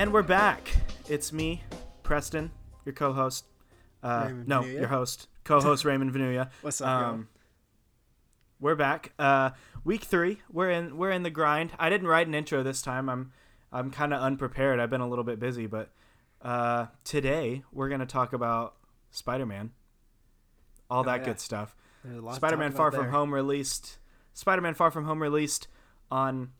[0.00, 0.74] And we're back.
[1.10, 1.62] It's me,
[2.02, 2.50] Preston,
[2.86, 3.44] your co-host.
[4.02, 6.48] Uh, no, your host, co-host Raymond Venuya.
[6.62, 6.88] What's up?
[6.88, 7.28] Um,
[8.60, 9.12] we're back.
[9.18, 9.50] Uh,
[9.84, 10.40] week three.
[10.50, 10.96] We're in.
[10.96, 11.72] We're in the grind.
[11.78, 13.10] I didn't write an intro this time.
[13.10, 13.32] I'm.
[13.70, 14.80] I'm kind of unprepared.
[14.80, 15.90] I've been a little bit busy, but
[16.40, 18.76] uh, today we're gonna talk about
[19.10, 19.70] Spider-Man.
[20.88, 21.26] All that yeah.
[21.26, 21.76] good stuff.
[22.04, 23.10] There's a lot to Spider-Man Far about From.
[23.10, 23.98] Home released.
[24.32, 25.68] Spider-Man Far From Home released
[26.10, 26.52] on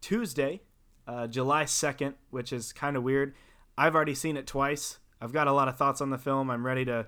[0.00, 0.62] Tuesday,
[1.10, 3.34] uh, July second, which is kind of weird.
[3.76, 4.98] I've already seen it twice.
[5.20, 6.50] I've got a lot of thoughts on the film.
[6.50, 7.06] I'm ready to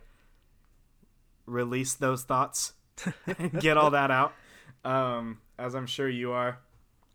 [1.47, 2.73] release those thoughts,
[3.59, 4.33] get all that out,
[4.85, 6.59] um, as I'm sure you are.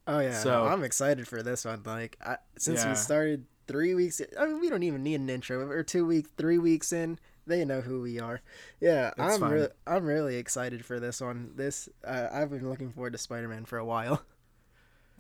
[0.08, 1.82] Oh yeah, So- I'm excited for this one.
[1.86, 2.90] Like I, since Yeah.
[2.90, 5.60] we started three weeks, I mean, we don't even need an intro.
[5.70, 8.42] Or two weeks, three weeks in, they know who we are.
[8.80, 9.52] Yeah, It's I'm fine.
[9.52, 11.52] re- I'm really excited for this one.
[11.56, 14.22] This uh, I've been looking forward to Spider-Man for a while.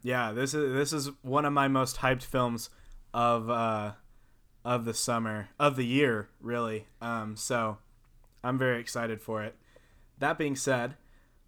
[0.04, 2.70] Yeah, this is this is one of my most hyped films
[3.14, 3.94] of uh,
[4.64, 6.88] of the summer of the year, really.
[7.02, 7.78] Um, so
[8.44, 9.56] I'm very excited for it.
[10.20, 10.96] That being said,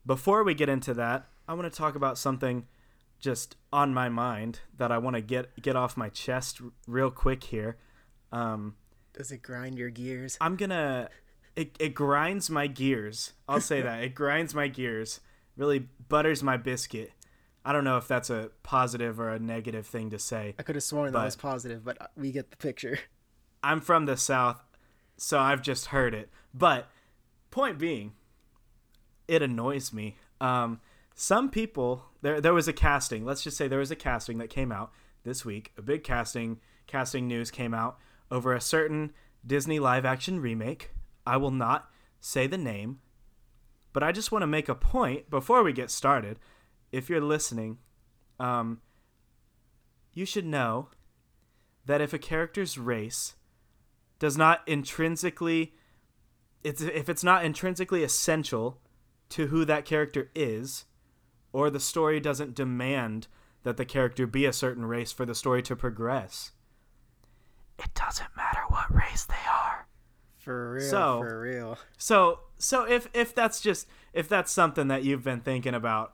[0.06, 2.67] before we get into that, I want to talk about something
[3.19, 7.44] just on my mind that I want to get get off my chest real quick
[7.44, 7.78] here.
[8.31, 8.75] Um,
[9.13, 10.38] Does it grind your gears?
[10.39, 11.09] I'm gonna
[11.56, 13.34] it, it grinds my gears.
[13.47, 15.19] I'll say that it grinds my gears.
[15.58, 17.11] Really butters my biscuit.
[17.70, 20.56] I don't know if that's a positive or a negative thing to say.
[20.58, 22.98] I could have sworn that was positive, but we get the picture.
[23.62, 24.59] I'm from the south,
[25.17, 26.31] so I've just heard it.
[26.52, 26.90] But
[27.52, 28.14] point being,
[29.28, 30.17] it annoys me.
[30.42, 30.81] Um,
[31.14, 33.23] some people there there was a casting.
[33.23, 34.92] Let's just say there was a casting that came out
[35.23, 35.72] this week.
[35.78, 38.00] A big casting casting news came out
[38.31, 39.14] over a certain
[39.45, 40.90] Disney live action remake.
[41.23, 43.02] I will not say the name,
[43.94, 46.40] but I just want to make a point before we get started.
[46.91, 47.77] If you're listening,
[48.39, 48.81] um,
[50.13, 50.89] you should know
[51.85, 53.35] that if a character's race
[54.19, 55.73] does not intrinsically
[56.63, 58.81] it's if it's not intrinsically essential
[59.29, 60.85] to who that character is
[61.53, 63.27] or the story doesn't demand
[63.63, 66.51] that the character be a certain race for the story to progress
[67.77, 69.88] it doesn't matter what race they are
[70.38, 71.77] For real, So- for real.
[71.97, 76.13] so so if if that's just if that's something that you've been thinking about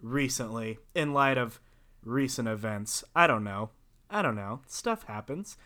[0.00, 1.60] recently in light of
[2.04, 3.70] recent events, I don't know.
[4.08, 4.60] I don't know.
[4.66, 5.56] Stuff happens.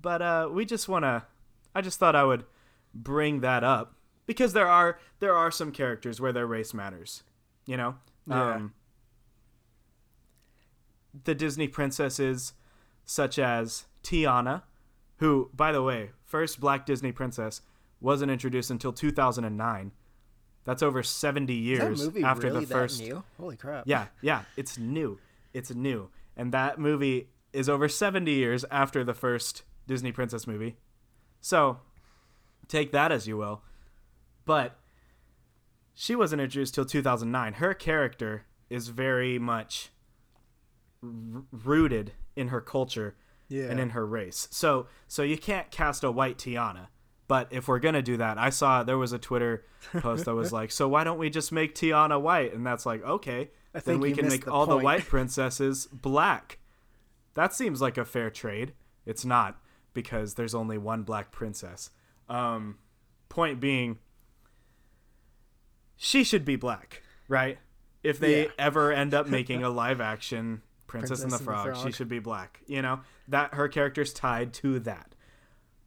[0.00, 1.24] But uh we just want to
[1.74, 2.44] I just thought I would
[2.94, 3.94] bring that up
[4.26, 7.22] because there are there are some characters where their race matters,
[7.66, 7.96] you know?
[8.26, 8.54] Yeah.
[8.54, 8.74] Um
[11.24, 12.52] the Disney princesses
[13.04, 14.62] such as Tiana,
[15.16, 17.62] who by the way, first black Disney princess
[18.00, 19.92] wasn't introduced until 2009.
[20.64, 23.24] That's over 70 years after really the first that new?
[23.38, 23.84] Holy crap!
[23.86, 25.18] Yeah, yeah, it's new.
[25.52, 26.10] It's new.
[26.36, 30.76] And that movie is over 70 years after the first Disney princess movie.
[31.40, 31.78] So,
[32.68, 33.62] take that as you will.
[34.44, 34.78] But
[35.94, 37.54] she wasn't introduced till 2009.
[37.54, 39.90] Her character is very much
[41.02, 43.16] r- rooted in her culture
[43.48, 43.64] yeah.
[43.64, 44.48] and in her race.
[44.50, 46.86] So so you can't cast a white Tiana.
[47.30, 49.64] But if we're gonna do that, I saw there was a Twitter
[50.00, 53.04] post that was like, "So why don't we just make Tiana white?" And that's like,
[53.04, 56.58] okay, I then we can make the all the white princesses black.
[57.34, 58.72] That seems like a fair trade.
[59.06, 59.60] It's not
[59.94, 61.90] because there's only one black princess.
[62.28, 62.78] Um,
[63.28, 63.98] point being,
[65.96, 67.58] she should be black, right?
[68.02, 68.50] If they Yeah.
[68.58, 71.92] ever end up making a live action Princess, and the Princess and the Frog, she
[71.96, 72.60] should be black.
[72.66, 75.14] You know that her character's tied to that.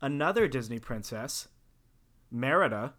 [0.03, 1.47] Another Disney princess,
[2.29, 2.93] Merida,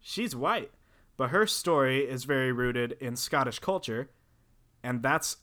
[0.00, 0.70] she's white,
[1.16, 4.10] but her story is very rooted in Scottish culture,
[4.80, 5.38] and that's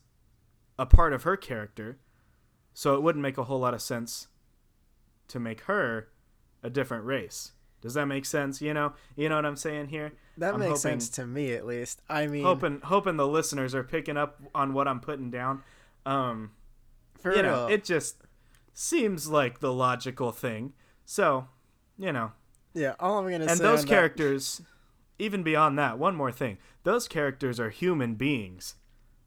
[0.80, 2.00] a part of her character.
[2.74, 4.29] So it wouldn't make a whole lot of sense
[5.28, 6.08] to make her
[6.64, 7.52] a different race.
[7.82, 8.62] Does that make sense?
[8.62, 10.14] You know, you know what I'm saying here.
[10.38, 12.02] that I'm makes hoping- sense to me at least.
[12.09, 15.64] I mean, Hoping, hoping the listeners are picking up on what I'm putting down.
[16.06, 16.52] Um,
[17.20, 17.52] for you real.
[17.52, 18.16] know, it just
[18.73, 20.73] seems like the logical thing.
[21.06, 21.47] So,
[21.97, 22.32] you know,
[22.73, 24.62] yeah, all I'm gonna and say And those on that- characters,
[25.20, 28.76] even beyond that, one more thing: those characters are human beings,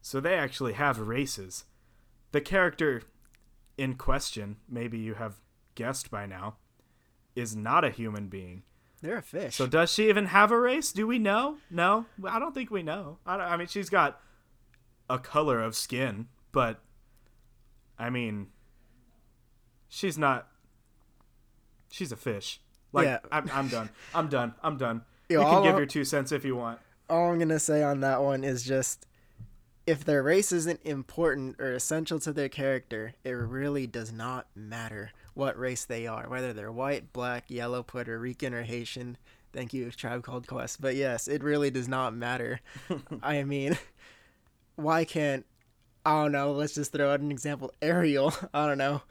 [0.01, 1.65] so they actually have races.
[2.31, 3.03] The character
[3.77, 5.35] in question, maybe you have
[5.75, 6.55] guessed by now,
[7.35, 8.63] is not a human being.
[9.01, 9.55] they're a fish.
[9.55, 10.91] So does she even have a race?
[10.91, 11.57] Do we know?
[11.69, 13.19] No, I don't think we know.
[13.25, 14.19] I, I mean, she's got
[15.09, 16.81] a color of skin, but
[17.99, 18.47] I mean,
[19.89, 20.47] she's not.
[21.89, 22.59] She's a fish.
[22.91, 23.19] Like Yeah.
[23.31, 23.89] I'm, I'm done.
[24.13, 24.53] I'm done.
[24.63, 25.01] I'm done.
[25.27, 26.77] You can give your two cents if you want.
[27.09, 29.07] all I'm gonna say on that one is just
[29.87, 35.11] if their race isn't important or essential to their character, it really does not matter
[35.33, 39.17] what race they are, whether they're white, black, yellow, Puerto Rican, or Haitian.
[39.51, 40.79] Thank you, Tribe Called Quest.
[40.79, 42.59] But yes, it really does not matter.
[43.23, 43.77] I mean,
[44.75, 45.43] why can't
[46.05, 46.51] I don't know?
[46.51, 47.71] Let's just throw out an example.
[47.81, 49.01] Ariel, I don't know,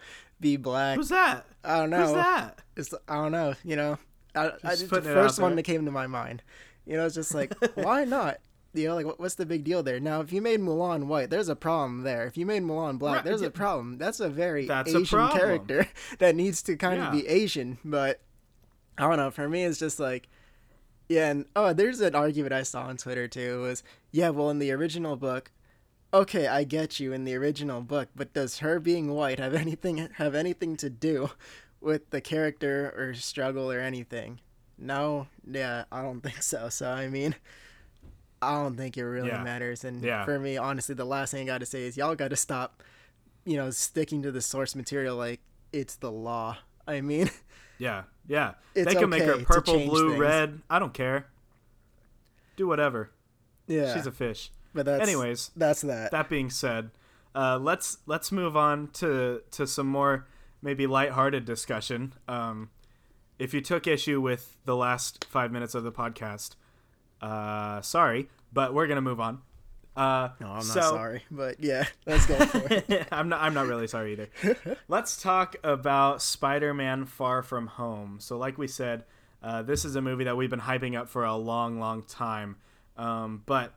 [0.41, 0.97] be black.
[0.97, 1.47] Who's that?
[1.63, 2.07] I don't know.
[2.07, 2.59] Who's that?
[2.77, 3.55] It's I don't know.
[3.65, 3.99] You know,
[4.35, 5.57] I, I the first one there.
[5.57, 6.43] that came to my mind.
[6.87, 8.39] You know, it's just like why not?
[8.75, 10.01] You know, like what, what's the big deal there?
[10.01, 12.27] Now, if you made Mulan white, there's a problem there.
[12.27, 13.47] If you made Mulan black, Right, there's yeah.
[13.47, 13.99] a problem.
[13.99, 15.39] That's a very That's Asian problem.
[15.39, 15.89] character
[16.19, 17.07] that needs to kind Yeah.
[17.07, 17.79] of be Asian.
[17.85, 18.21] But
[18.99, 19.31] I don't know.
[19.31, 20.29] For me, it's just like.
[21.07, 23.61] Yeah, and oh, there's an argument I saw on Twitter too.
[23.61, 25.51] Was yeah, well, in the original book,
[26.15, 30.09] okay, I get you in the original book, but does her being white have anything
[30.17, 31.31] have anything to do
[31.81, 34.41] with the character or struggle or anything?
[34.79, 36.69] No, yeah, I don't think so.
[36.69, 37.35] So I mean,
[38.41, 39.43] I don't think it really Yeah.
[39.43, 39.85] matters.
[39.85, 40.25] And Yeah.
[40.25, 42.83] for me, honestly, the last thing I got to say is y'all got to stop,
[43.45, 45.41] you know, sticking to the source material like
[45.73, 46.59] it's the law.
[46.87, 47.31] I mean,
[47.79, 48.55] Yeah, yeah.
[48.75, 50.21] It's they can make her purple, blue, things.
[50.21, 50.61] red.
[50.71, 51.27] I don't care.
[52.57, 53.11] Do whatever.
[53.67, 53.93] yeah.
[53.95, 54.51] She's a fish.
[54.75, 56.11] But that's Anyways, that's that.
[56.11, 56.91] that being said,
[57.35, 60.27] uh, let's let's move on to to some more
[60.63, 62.15] maybe lighthearted discussion.
[62.29, 62.71] Um,
[63.39, 66.57] if you took issue with the last five minutes of the podcast,
[67.21, 69.41] uh, sorry, but we're gonna move on.
[69.97, 73.07] Uh, no, I'm not sorry, but yeah, let's go for it.
[73.13, 73.41] I'm not.
[73.41, 74.29] I'm not really sorry either.
[74.89, 78.17] Let's talk about Spider-Man: Far From Home.
[78.19, 79.05] So, like we said,
[79.41, 82.57] uh, this is a movie that we've been hyping up for a long, long time.
[82.97, 83.73] Um, but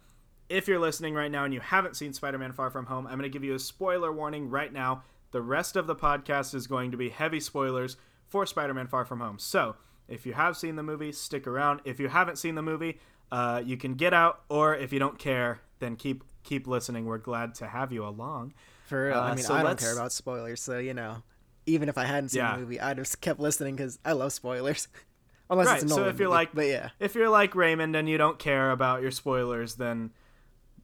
[0.49, 3.23] if you're listening right now and you haven't seen Spider-Man: Far From Home, I'm going
[3.23, 5.03] to give you a spoiler warning right now.
[5.31, 7.97] The rest of the podcast is going to be heavy spoilers
[8.27, 9.39] for Spider-Man: Far From Home.
[9.39, 9.75] So,
[10.07, 11.81] if you have seen the movie, stick around.
[11.85, 12.99] If you haven't seen the movie,
[13.31, 17.05] uh, you can get out, or if you don't care, then keep keep listening.
[17.05, 18.53] We're glad to have you along.
[18.85, 21.23] For real, I Uh, mean, so I don't let's- care about spoilers, so you know,
[21.65, 22.53] even if I hadn't seen Yeah.
[22.55, 24.87] the movie, I'd have kept listening because I love spoilers.
[25.49, 27.95] Unless Right, it's a so if you're movie, like- but yeah, if you're like Raymond
[27.97, 30.11] and you don't care about your spoilers, then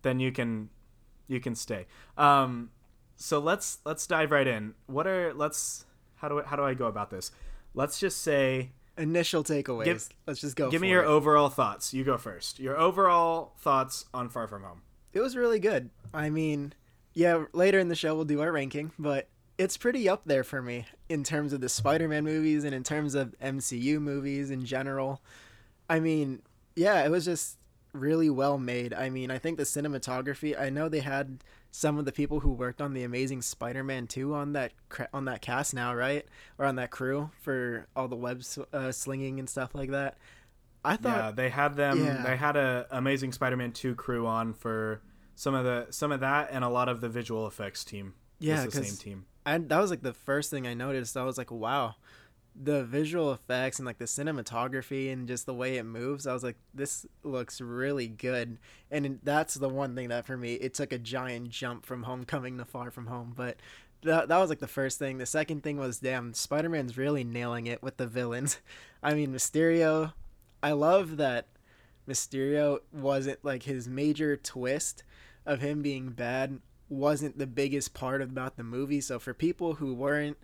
[0.03, 0.69] then you can
[1.27, 1.87] you can stay.
[2.17, 2.69] Um,
[3.17, 4.75] so let's let's dive right in.
[4.85, 5.85] What are let's
[6.15, 7.31] how do I, how do I go about this?
[7.73, 9.85] Let's just say initial takeaways.
[9.85, 10.69] Give- Let's just go.
[10.69, 11.07] give me your it.
[11.07, 11.93] overall thoughts.
[11.93, 12.59] You go first.
[12.59, 14.83] Your overall thoughts on Far From Home.
[15.13, 15.89] It was really good.
[16.13, 16.73] I mean,
[17.13, 19.27] yeah, later in the show we'll do our ranking, but
[19.57, 23.15] it's pretty up there for me in terms of the Spider-Man movies and in terms
[23.15, 25.21] of MCU movies in general.
[25.89, 26.41] I mean,
[26.75, 27.57] yeah, it was just
[27.93, 28.93] really well made.
[28.93, 30.59] I mean, I think the cinematography.
[30.59, 34.33] I know they had some of the people who worked on the Amazing Spider-Man 2
[34.33, 34.73] on that
[35.13, 36.25] on that cast now, right?
[36.57, 38.43] Or on that crew for all the web
[38.73, 40.17] uh, slinging and stuff like that.
[40.85, 42.03] I thought yeah, they had them.
[42.03, 42.23] yeah.
[42.23, 45.01] They had a Amazing Spider-Man two crew on for
[45.35, 48.13] some of the some of that and a lot of the visual effects team.
[48.39, 49.25] Yeah, the same team.
[49.45, 51.15] and that was like the first thing I noticed.
[51.15, 51.95] I was like, wow,
[52.55, 56.27] the visual effects and like the cinematography and just the way it moves.
[56.27, 58.57] I was like, this looks really good.
[58.91, 62.57] And that's the one thing that for me, it took a giant jump from Homecoming
[62.57, 63.33] to Far From Home.
[63.35, 63.57] But
[64.03, 65.17] that, that was like the first thing.
[65.17, 68.59] The second thing was, damn, Spider Man's really nailing it with the villains.
[69.03, 70.13] I mean, Mysterio,
[70.61, 71.47] I love that
[72.07, 75.03] Mysterio wasn't like his major twist
[75.45, 79.01] of him being bad wasn't the biggest part about the movie.
[79.01, 80.37] So for people who weren't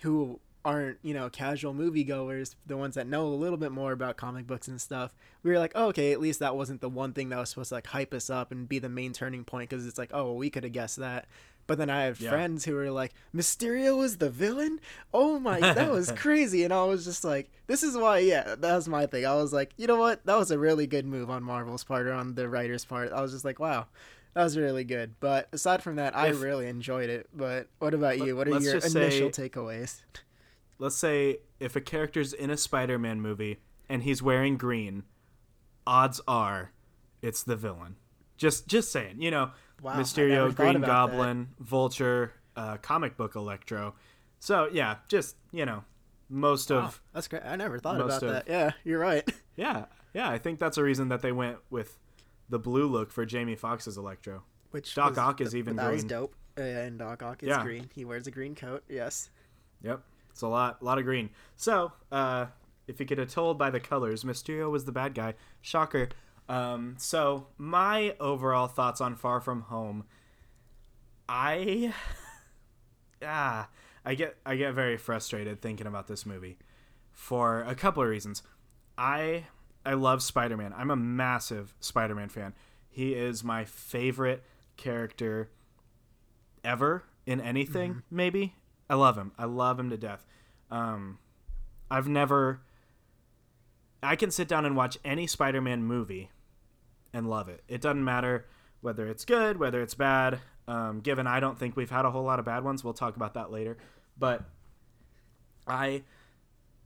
[0.00, 4.16] who aren't, you know, casual moviegoers, the ones that know a little bit more about
[4.16, 7.12] comic books and stuff, we were like, oh, okay, at least that wasn't the one
[7.12, 9.68] thing that was supposed to like hype us up and be the main turning point
[9.70, 11.26] because it's like, oh, well, we could have guessed that.
[11.66, 12.30] But then I have Yeah.
[12.30, 14.80] friends who were like, Mysterio was the villain?
[15.14, 16.62] Oh my, that was crazy.
[16.64, 19.24] And I was just like, this is why, yeah, that was my thing.
[19.26, 20.24] I was like, you know what?
[20.26, 23.12] That was a really good move on Marvel's part or on the writer's part.
[23.12, 23.86] I was just like, wow,
[24.34, 25.14] that was really good.
[25.20, 27.28] But aside from that, I If- really enjoyed it.
[27.34, 28.36] But what about you?
[28.36, 30.02] What are your initial say- takeaways?
[30.78, 35.04] Let's say if a character's in a Spider-Man movie and he's wearing green,
[35.86, 36.72] odds are
[37.22, 37.96] it's the villain.
[38.36, 39.50] Just just saying, you know,
[39.82, 41.16] Wow, Mysterio, Green about that.
[41.16, 43.94] Goblin, Vulture, uh, comic book Electro.
[44.40, 45.84] So yeah, just you know,
[46.28, 47.42] most Wow, of that's great.
[47.44, 48.48] I never thought about of- that.
[48.48, 49.28] Yeah, you're right.
[49.56, 50.28] yeah yeah.
[50.30, 51.98] I think that's a reason that they went with
[52.48, 54.42] the blue look for Jamie Foxx's Electro.
[54.70, 56.34] Which Doc Ock is even that was dope.
[56.56, 57.62] And Doc Ock is Yeah.
[57.62, 57.88] green.
[57.94, 58.84] He wears a green coat.
[58.88, 59.30] Yes.
[59.82, 60.02] Yep,
[60.34, 61.30] it's a lot, a lot of green.
[61.56, 62.46] So, uh,
[62.88, 65.34] if you could have told by the colors, Mysterio was the bad guy.
[65.60, 66.08] Shocker.
[66.48, 70.02] Um, so my overall thoughts on Far From Home,
[71.28, 71.94] I,
[73.22, 73.68] ah,
[74.04, 76.58] I get, I get very frustrated thinking about this movie,
[77.12, 78.42] for a couple of reasons.
[78.98, 79.44] I,
[79.86, 80.74] I love Spider Man.
[80.76, 82.54] I'm a massive Spider Man fan.
[82.90, 84.42] He is my favorite
[84.76, 85.48] character
[86.64, 88.02] ever in anything.
[88.10, 88.56] Maybe
[88.88, 89.32] I love him.
[89.38, 90.26] I love him to death.
[90.70, 91.18] Um,
[91.90, 92.60] I've never.
[94.02, 96.30] I can sit down and watch any Spider-Man movie
[97.12, 97.62] and love it.
[97.68, 98.46] It doesn't matter
[98.82, 100.40] whether it's good, whether it's bad.
[100.68, 103.16] Um, given I don't think we've had a whole lot of bad ones, we'll talk
[103.16, 103.78] about that later.
[104.18, 104.44] But
[105.66, 106.02] I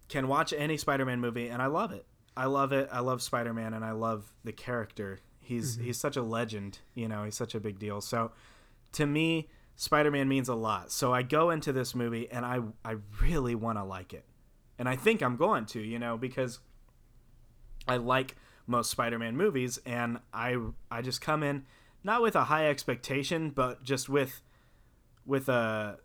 [0.08, 2.06] can watch any Spider-Man movie and I love it.
[2.36, 2.88] I love it.
[2.92, 5.20] I love Spider-Man and I love the character.
[5.40, 8.00] He's he's such a legend, you know, he's such a big deal.
[8.00, 8.32] So
[8.92, 10.90] to me, Spider-Man means a lot.
[10.90, 14.24] So I go into this movie and I I really want to like it.
[14.76, 16.58] And I think I'm going to, you know, because
[17.86, 18.34] I like
[18.66, 20.56] most Spider-Man movies and I
[20.90, 21.64] I just come in
[22.02, 24.42] not with a high expectation, but just with
[25.24, 25.98] with a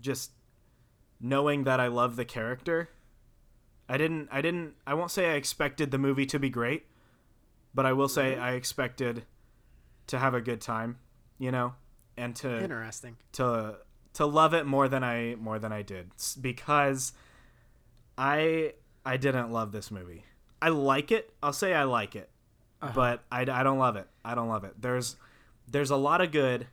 [0.00, 0.30] just
[1.20, 2.88] knowing that I love the character.
[3.88, 6.86] I didn't I didn't I won't say I expected the movie to be great,
[7.74, 8.42] but I will say mm-hmm.
[8.42, 9.24] I expected
[10.06, 10.98] to have a good time,
[11.36, 11.74] you know,
[12.18, 13.16] and to Interesting.
[13.32, 13.76] to
[14.14, 16.10] to love it more than I more than I did
[16.40, 17.12] because
[18.16, 20.24] I I didn't love this movie.
[20.60, 21.32] I like it.
[21.42, 22.28] I'll say I like it,
[22.94, 24.06] but I, I don't love it.
[24.24, 24.74] I don't love it.
[24.80, 25.16] There's
[25.70, 26.66] there's a lot of good,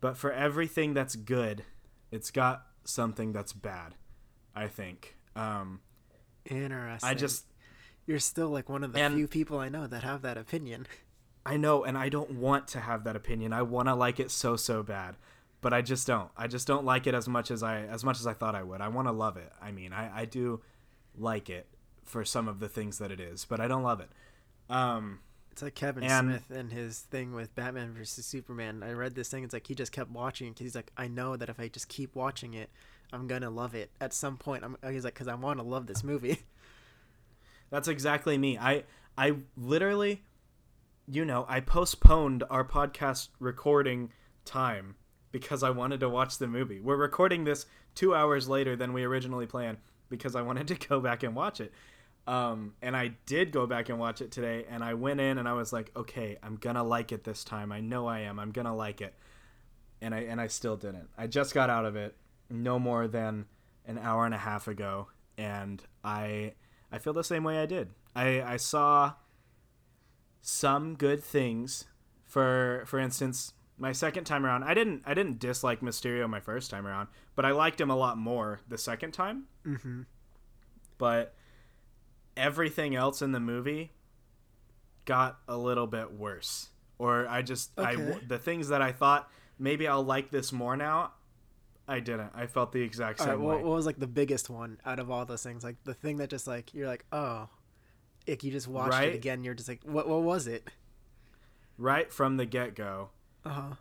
[0.00, 1.64] but for everything that's good,
[2.10, 3.94] it's got something that's bad.
[4.54, 5.16] I think.
[5.34, 5.80] Um,
[6.44, 7.08] Interesting.
[7.08, 7.46] I just
[8.06, 10.86] You're still like one of the And- few people I know that have that opinion.
[11.46, 13.52] I know, and I don't want to have that opinion.
[13.52, 15.16] I want to like it so so bad,
[15.60, 16.30] but I just don't.
[16.36, 18.62] I just don't like it as much as I as much as I thought I
[18.62, 18.80] would.
[18.80, 19.52] I want to love it.
[19.60, 20.60] I mean, I I do
[21.16, 21.66] like it
[22.02, 24.10] for some of the things that it is, but I don't love it.
[24.70, 25.20] Um,
[25.52, 28.82] It's like Kevin And- Smith and his thing with Batman versus Superman.
[28.82, 29.44] I read this thing.
[29.44, 31.88] It's like he just kept watching because he's like, I know that if I just
[31.88, 32.70] keep watching it,
[33.12, 33.90] I'm gonna love it.
[34.00, 34.76] At some point, I'm.
[34.90, 36.38] He's like, because I want to love this movie.
[37.70, 38.58] That's exactly me.
[38.58, 38.84] I
[39.16, 40.22] I literally
[41.06, 44.10] you know, I postponed our podcast recording
[44.44, 44.96] time
[45.32, 46.80] because I wanted to watch the movie.
[46.80, 51.00] We're recording this 2 hours later than we originally planned because I wanted to go
[51.00, 51.72] back and watch it.
[52.26, 55.46] Um, and I did go back and watch it today and I went in and
[55.46, 57.70] I was like, "Okay, I'm to like it this time.
[57.70, 58.38] I know I am.
[58.38, 59.14] I'm to like it."
[60.00, 61.10] And I and I still didn't.
[61.18, 62.16] I just got out of it
[62.48, 63.44] no more than
[63.84, 66.54] an hour and a half ago and I
[66.90, 67.90] I feel the same way I did.
[68.14, 69.14] I, I saw
[70.44, 71.86] some good things.
[72.26, 76.70] For for instance, my second time around, I didn't I didn't dislike Mysterio my first
[76.70, 79.44] time around, but I liked him a lot more the second time.
[79.66, 80.02] mm-hmm.
[80.98, 81.34] But
[82.36, 83.92] everything else in the movie
[85.06, 86.68] got a little bit worse.
[86.98, 87.96] Or I just I
[88.26, 91.12] the things that I thought maybe I'll like this more now,
[91.88, 92.32] I didn't.
[92.34, 93.44] I felt the exact same right, way.
[93.46, 95.64] what, what was like the biggest one out of all those things?
[95.64, 97.48] Like the thing that just like you're like, oh,
[98.28, 99.08] like you just watched Right?
[99.08, 99.44] it again.
[99.44, 100.08] You're just like, what?
[100.08, 100.68] What was it?
[101.76, 103.10] right from the get go.
[103.44, 103.74] Uh huh.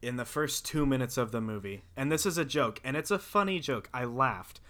[0.00, 1.82] in the first two minutes of the movie.
[1.96, 3.88] And this is a joke, and it's a funny joke.
[3.92, 4.60] I laughed.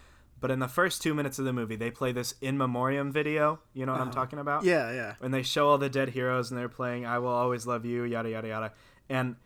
[0.40, 3.60] But in the first two minutes of the movie, they play this in memoriam video.
[3.72, 4.14] You know what I'm Uh-huh.
[4.16, 4.62] talking about?
[4.64, 5.14] Yeah, yeah.
[5.18, 8.04] When they show all the dead heroes and they're playing I Will Always Love You,
[8.04, 8.72] yada, yada, yada.
[9.08, 9.36] And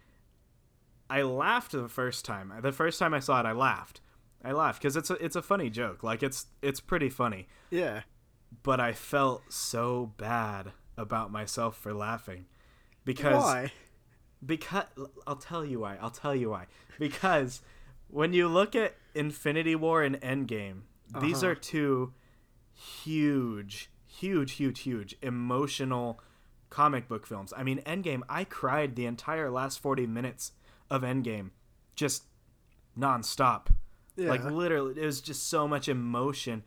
[1.08, 2.52] I laughed the first time.
[2.62, 4.00] The first time I saw it, I laughed.
[4.44, 6.02] I laughed because it's a, it's a funny joke.
[6.02, 7.48] Like, it's, it's pretty funny.
[7.70, 8.02] Yeah.
[8.62, 12.46] But I felt so bad about myself for laughing.
[13.04, 13.72] Because Why?
[14.44, 14.84] because
[15.26, 15.96] I'll tell you why.
[16.00, 16.66] I'll tell you why.
[16.98, 17.62] Because
[18.08, 20.82] when you look at Infinity War and Endgame,
[21.20, 21.52] these Uh-huh.
[21.52, 22.12] are two
[22.74, 26.20] huge, huge, huge, huge emotional
[26.70, 27.52] comic book films.
[27.56, 30.52] I mean, Endgame, I cried the entire last 40 minutes
[30.90, 31.50] of Endgame
[31.94, 32.24] just
[32.98, 33.68] nonstop.
[34.16, 34.30] Yeah.
[34.30, 36.64] Like literally, it was just so much emotion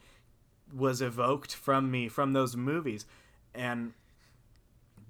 [0.74, 3.06] was evoked from me from those movies,
[3.54, 3.94] and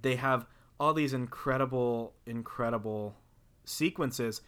[0.02, 0.46] they have
[0.80, 3.16] all these incredible, incredible
[3.66, 4.42] sequences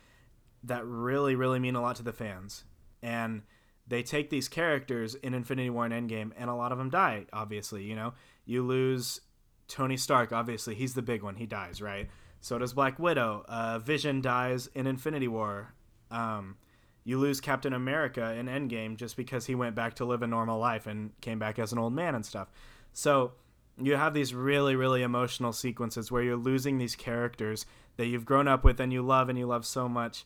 [0.63, 2.63] that really, really mean a lot to the fans.
[3.01, 3.43] And
[3.88, 7.25] they take these characters in Infinity War and Endgame, and a lot of them die.
[7.34, 8.13] Obviously, you know,
[8.46, 9.22] you lose
[9.67, 10.32] Tony Stark.
[10.32, 11.36] Obviously, he's the big one.
[11.36, 12.10] He dies, right?
[12.41, 13.46] So does Black Widow.
[13.48, 15.74] Uh, Vision dies in Infinity War.
[16.12, 16.58] Um,
[17.03, 20.60] you lose Captain America in Endgame just because he went back to live a normal
[20.60, 22.50] life and came back as an old man and stuff.
[22.93, 23.33] So
[23.77, 27.65] you have these really, really emotional sequences where you're losing these characters
[27.98, 30.25] that you've grown up with and you love and you love so much.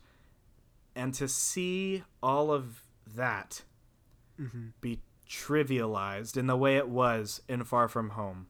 [0.95, 2.83] And to see all of
[3.15, 3.63] that
[4.39, 4.73] Mhm.
[4.81, 8.47] be trivialized in the way it was in Far From Home.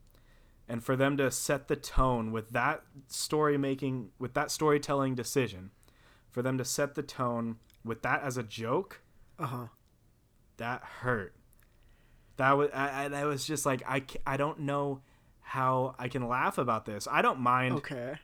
[0.67, 5.71] And for them to set the tone with that story making, with that storytelling decision,
[6.29, 7.57] for them to set the tone
[7.87, 9.01] with that as a joke,
[9.39, 9.67] Uh huh.
[10.57, 11.33] that hurt.
[12.37, 15.01] That was, I, I, that was just like I, I don't know
[15.41, 17.07] how I can laugh about this.
[17.09, 17.75] I don't mind.
[17.77, 18.15] Okay.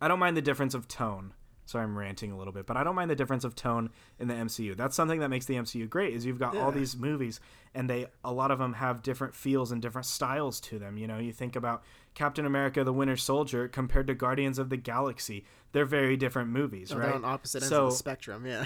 [0.00, 1.32] I don't mind the difference of tone.
[1.68, 4.26] Sorry, I'm ranting a little bit, but I don't mind the difference of tone in
[4.26, 4.74] the MCU.
[4.74, 6.14] That's something that makes the MCU great.
[6.14, 7.40] Is you've got all these movies,
[7.74, 10.96] and they a lot of them have different feels and different styles to them.
[10.96, 11.82] You know, you think about
[12.14, 15.44] Captain America: The Winter Soldier compared to Guardians of the Galaxy.
[15.72, 17.04] They're very different movies, right?
[17.04, 18.46] They're on opposite ends So- of the spectrum.
[18.46, 18.64] Yeah.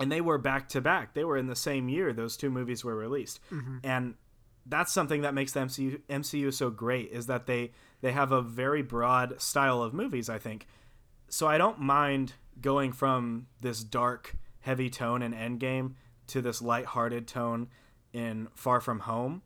[0.00, 1.14] and they were back to back.
[1.14, 3.76] They were in the same year those two movies were released, mm-hmm.
[3.84, 4.14] and
[4.66, 8.42] that's something that makes the MCU MCU so great is that they they have a
[8.42, 10.28] very broad style of movies.
[10.28, 10.66] I think
[11.32, 11.46] so.
[11.48, 15.94] I don't mind going from this dark, heavy tone in Endgame
[16.28, 17.68] to this light-hearted tone
[18.12, 19.42] in Far From Home.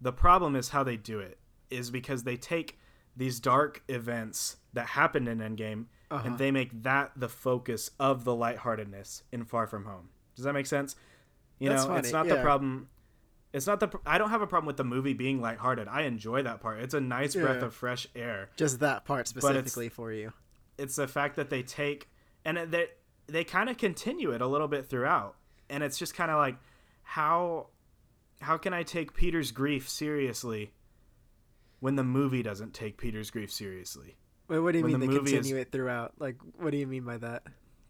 [0.00, 1.38] The problem is how they do it
[1.70, 2.78] is because they take
[3.16, 6.22] these dark events that happened in Endgame Uh-huh.
[6.26, 10.08] and they make that the focus of the lightheartedness in Far From Home.
[10.36, 10.96] Does that make sense?
[11.58, 12.88] You That's know, it's funny, not the problem.
[13.52, 13.88] It's not the.
[13.88, 15.88] pr- I don't have a problem with the movie being lighthearted.
[15.88, 16.80] I enjoy that part.
[16.80, 18.48] It's a nice breath of fresh air.
[18.56, 20.32] Just that part specifically for you.
[20.80, 22.08] It's the fact that they take
[22.44, 22.86] and they
[23.26, 25.36] they kind of continue it a little bit throughout,
[25.68, 26.56] and it's just kind of like
[27.02, 27.68] how
[28.40, 30.72] how can I take Peter's grief seriously
[31.80, 34.16] when the movie doesn't take Peter's grief seriously?
[34.48, 36.14] Wait, what do you when mean the they movie is- continue it throughout?
[36.18, 37.42] Like, what do you mean by that?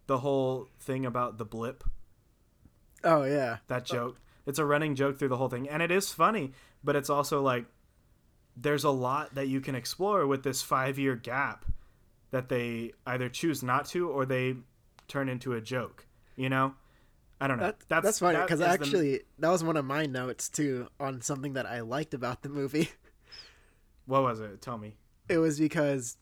[0.06, 1.84] The whole thing about the blip
[3.04, 3.58] Oh yeah.
[3.68, 3.94] that oh.
[3.94, 4.20] joke.
[4.46, 7.40] It's a running joke through the whole thing, and it is funny, but it's also
[7.40, 7.66] like
[8.56, 11.64] there's a lot that you can explore with this five year gap
[12.30, 14.56] that they either choose not to or they
[15.08, 16.06] turn into a joke.
[16.36, 16.74] You know,
[17.40, 17.72] I don't know.
[17.88, 21.22] That, that's, funny that because the- actually that was one of my notes too on
[21.22, 22.90] something that I liked about the movie.
[24.06, 24.60] what was it?
[24.60, 24.94] Tell me.
[25.28, 26.16] It was because,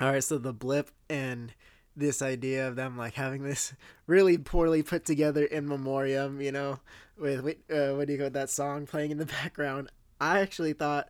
[0.00, 1.52] all right, so the blip and
[1.96, 3.74] this idea of them like having this
[4.06, 6.80] really poorly put together in memoriam, you know,
[7.18, 9.90] with uh, what do you call that song playing in the background.
[10.20, 11.08] I actually thought,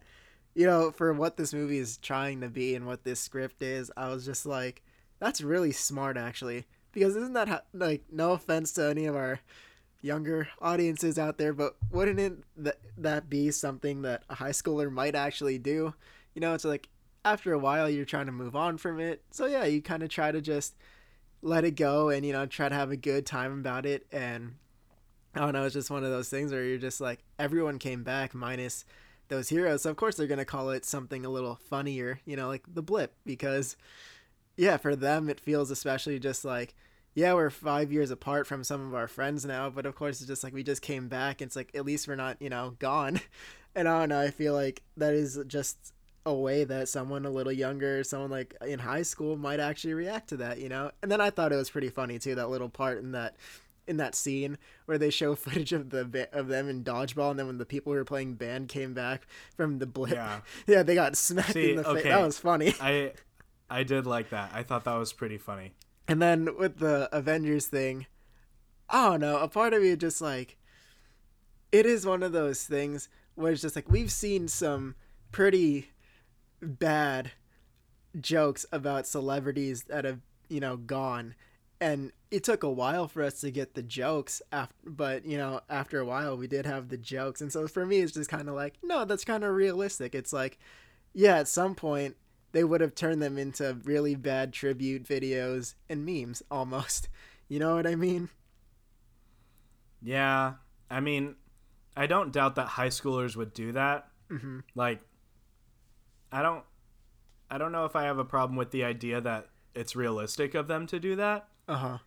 [0.61, 3.91] you know, for what this movie is trying to be and what this script is,
[3.97, 4.83] I was just like,
[5.19, 6.67] that's really smart actually.
[6.93, 9.41] Because isn't that how, like no offense to any of our
[10.03, 14.93] younger audiences out there, but wouldn't it that that be something that a high schooler
[14.93, 15.95] might actually do?
[16.35, 16.91] You know, it's like
[17.25, 19.23] after a while you're trying to move on from it.
[19.31, 20.75] So yeah, you kind of try to just
[21.41, 24.57] let it go and you know try to have a good time about it and
[25.35, 28.03] I don't know, it's just one of those things where you're just like everyone came
[28.03, 28.85] back minus
[29.31, 29.83] those heroes.
[29.83, 32.63] So of course they're going to call it something a little funnier, you know, like
[32.73, 33.77] the blip because
[34.57, 36.75] yeah, for them it feels especially just like
[37.15, 40.29] yeah, we're 5 years apart from some of our friends now, but of course it's
[40.29, 41.43] just like we just came back.
[41.43, 43.21] It's like at least we're not, you know, gone.
[43.73, 45.93] And I don't know, I feel like that is just
[46.27, 50.29] a way that someone a little younger, someone like in high school might actually react
[50.31, 50.91] to that, you know?
[51.03, 53.37] And then I thought it was pretty funny too, that little part in that
[53.91, 57.39] in that scene where they show footage of the ba- of them in dodgeball and
[57.39, 59.27] then when the people who were playing band came back
[59.57, 60.41] from the blip Yeah.
[60.67, 63.13] yeah they got smacked See, in the face that was funny I
[63.69, 64.51] I did like that.
[64.55, 65.73] I thought that was pretty funny.
[66.09, 68.07] and then with the avengers thing
[68.89, 70.57] i don't know a part of me just like
[71.73, 74.95] it is one of those things where it's just like we've seen some
[75.31, 75.91] pretty
[76.61, 77.31] bad
[78.21, 81.35] jokes about celebrities that have you know gone
[81.81, 85.61] and it took a while for us to get the jokes after but you know
[85.69, 87.41] after a while we did have the jokes.
[87.41, 90.15] And so for me it's just kind of like no that's kind of realistic.
[90.15, 90.59] It's like
[91.13, 92.17] yeah at some point
[92.53, 97.09] they would have turned them into really bad tribute videos and memes almost.
[97.53, 98.29] You know what i mean?
[100.03, 100.55] Yeah,
[100.91, 101.37] I mean,
[101.97, 104.09] I don't doubt that high schoolers would do that.
[104.29, 105.01] hmm Like,
[106.33, 106.65] I don't,
[107.51, 110.69] I don't know if I have a problem with the idea that it's realistic of
[110.69, 111.49] them to do that.
[111.71, 111.99] Uh-huh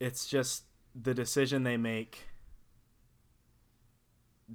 [0.00, 2.28] It's just the decision they make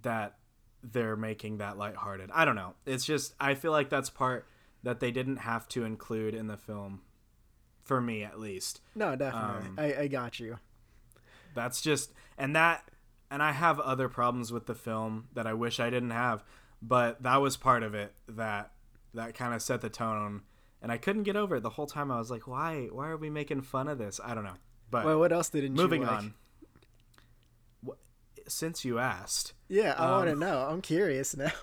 [0.02, 0.38] that
[0.82, 2.30] they're making that lighthearted.
[2.34, 2.74] I don't know.
[2.86, 4.48] It's just I feel like that's part
[4.84, 7.02] that they didn't have to include in the film,
[7.84, 8.82] for me at least.
[8.96, 10.60] no definitely Um, I, I got you
[11.56, 12.89] That's just and that
[13.30, 16.43] and I have other problems with the film that I wish I didn't have,
[16.82, 18.72] but that was part of it that
[19.13, 20.41] that kind of set the tone
[20.84, 22.12] and I couldn't get over it the whole time.
[22.12, 22.88] I was like, "Why?
[22.91, 24.58] Why are we making fun of this?" I don't know.
[24.91, 26.17] But well what else didn't moving you like?
[26.17, 26.34] on.
[27.88, 31.50] Wh- Since you asked, yeah i want to Um, know i'm curious now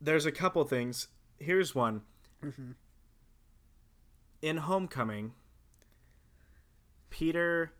[0.00, 1.08] there's a couple things.
[1.38, 2.02] Here's one.
[2.42, 2.74] Mhm.
[4.42, 5.32] In Homecoming,
[7.10, 7.72] Peter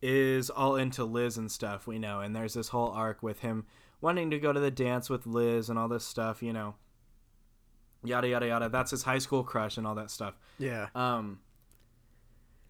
[0.00, 3.66] is all into Liz and stuff, we know, and there's this whole arc with him
[4.00, 6.74] wanting to go to the dance with Liz and all this stuff, you know.
[8.04, 8.68] Yada yada yada.
[8.68, 10.34] That's his high school crush and all that stuff.
[10.58, 11.40] yeah Um,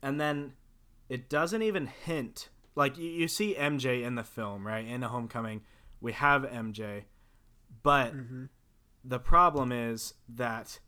[0.02, 0.52] and then
[1.08, 2.48] it doesn't even hint.
[2.76, 4.86] Like you, you see MJ in the film, right?
[4.86, 5.62] In Homecoming,
[6.00, 7.04] we have MJ,
[7.82, 8.48] but Mhm.
[9.04, 10.80] the problem is that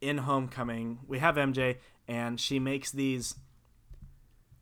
[0.00, 3.36] in Homecoming, we have MJ, and she makes these.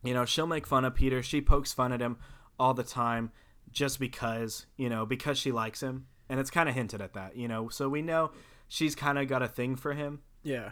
[0.03, 1.21] You know, she'll make fun of Peter.
[1.21, 2.17] She pokes fun at him
[2.59, 3.31] all the time,
[3.71, 7.35] just because you know, because she likes him, and it's kind of hinted at that.
[7.35, 8.31] You know, so we know
[8.67, 10.21] she's kind of got a thing for him.
[10.41, 10.71] Yeah.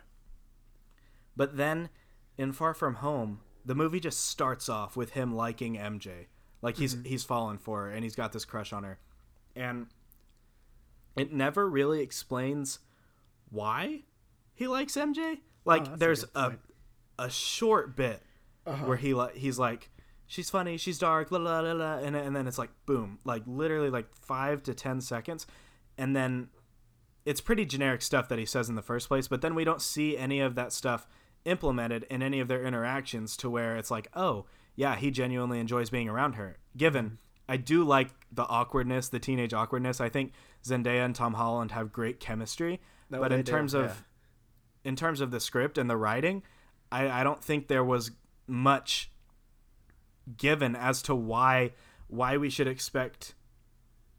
[1.36, 1.90] But then,
[2.38, 6.28] in Far From Home, the movie just starts off with him liking MJ,
[6.62, 9.00] like he's he's fallen for her and he's got this crush on her,
[9.56, 9.88] and
[11.16, 12.80] it never really explains
[13.52, 14.04] why
[14.54, 15.40] he likes MJ.
[15.66, 16.58] Like a there's good
[17.20, 18.24] a a short bit
[18.66, 18.86] Uh-huh.
[18.86, 19.90] where he like he's like
[20.30, 23.44] she's funny, she's dark, la la la la, and and then it's like boom, like
[23.46, 25.46] literally like five to ten seconds,
[25.98, 26.48] and then
[27.26, 29.28] it's pretty generic stuff that he says in the first place.
[29.28, 31.06] But then we don't see any of that stuff
[31.44, 35.90] implemented in any of their interactions to where it's like, oh yeah, he genuinely enjoys
[35.90, 36.58] being around her.
[36.78, 37.16] Given mm-hmm.
[37.50, 40.00] I do like the awkwardness, the teenage awkwardness.
[40.00, 43.86] I think Zendaya and Tom Holland have great chemistry, No, but in do, terms of
[43.86, 44.90] yeah.
[44.90, 46.44] in terms of the script and the writing,
[46.92, 48.12] I, I don't think there was
[48.48, 49.12] much
[50.38, 51.72] given as to why
[52.08, 53.36] why we should expect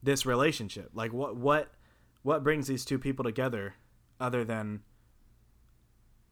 [0.02, 0.90] this relationship.
[0.94, 1.72] Like what what
[2.22, 3.74] what brings these two people together
[4.20, 4.80] other than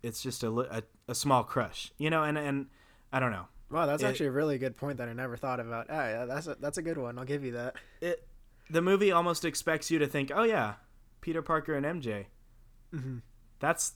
[0.03, 2.23] it's just a, a, a small crush, you know?
[2.23, 2.67] And and
[3.13, 3.47] I don't know.
[3.71, 5.87] Wow, that's It- actually a really good point that I never thought about.
[5.91, 7.19] Ah, yeah, that's a, that's a good one.
[7.19, 7.77] I'll give you that.
[8.01, 8.27] It
[8.71, 10.75] the movie almost expects you to think, oh yeah,
[11.21, 12.27] Peter Parker and MJ.
[12.95, 13.23] Mhm.
[13.61, 13.93] That's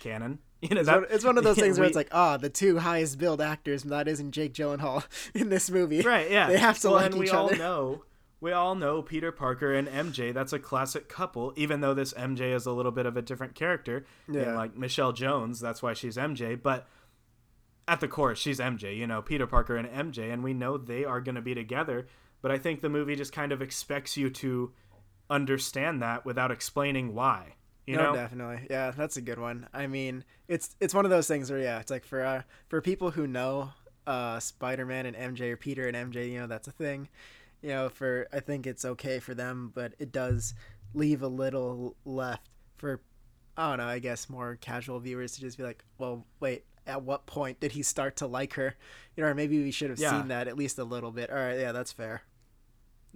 [0.00, 0.38] canon.
[0.70, 2.48] You know It's, that one, it's one of those things where it's like, ah, the
[2.50, 6.00] two highest billed actors, that isn't Jake Gyllenhaal in this movie.
[6.02, 7.56] right yeah They have to well, like and we each all other.
[7.56, 8.04] know
[8.40, 12.40] we all know peter parker and mj that's a classic couple even though this mj
[12.54, 14.44] is a little bit of a different character Yeah.
[14.44, 16.86] than like michelle jones that's why she's mj but
[17.88, 21.04] at the core she's mj you know peter parker and mj and we know they
[21.06, 22.06] are going to be together
[22.42, 24.72] but i think the movie just kind of expects you to
[25.30, 27.54] understand that without explaining why
[27.86, 28.66] you no, know definitely.
[28.70, 29.68] Yeah, that's a good one.
[29.72, 32.80] I mean, it's it's one of those things where yeah, it's like for uh, for
[32.80, 33.72] people who know
[34.06, 37.08] uh, Spider-Man and MJ or Peter and MJ, you know, that's a thing.
[37.62, 40.54] You know, for I think it's okay for them, but it does
[40.92, 43.00] leave a little left for
[43.56, 47.02] I don't know, I guess more casual viewers to just be like, well, wait, at
[47.02, 48.74] what point did he start to like her?
[49.16, 50.10] You know, or maybe we should have Yeah.
[50.20, 51.30] seen that at least a little bit.
[51.30, 52.22] All right, yeah, that's fair.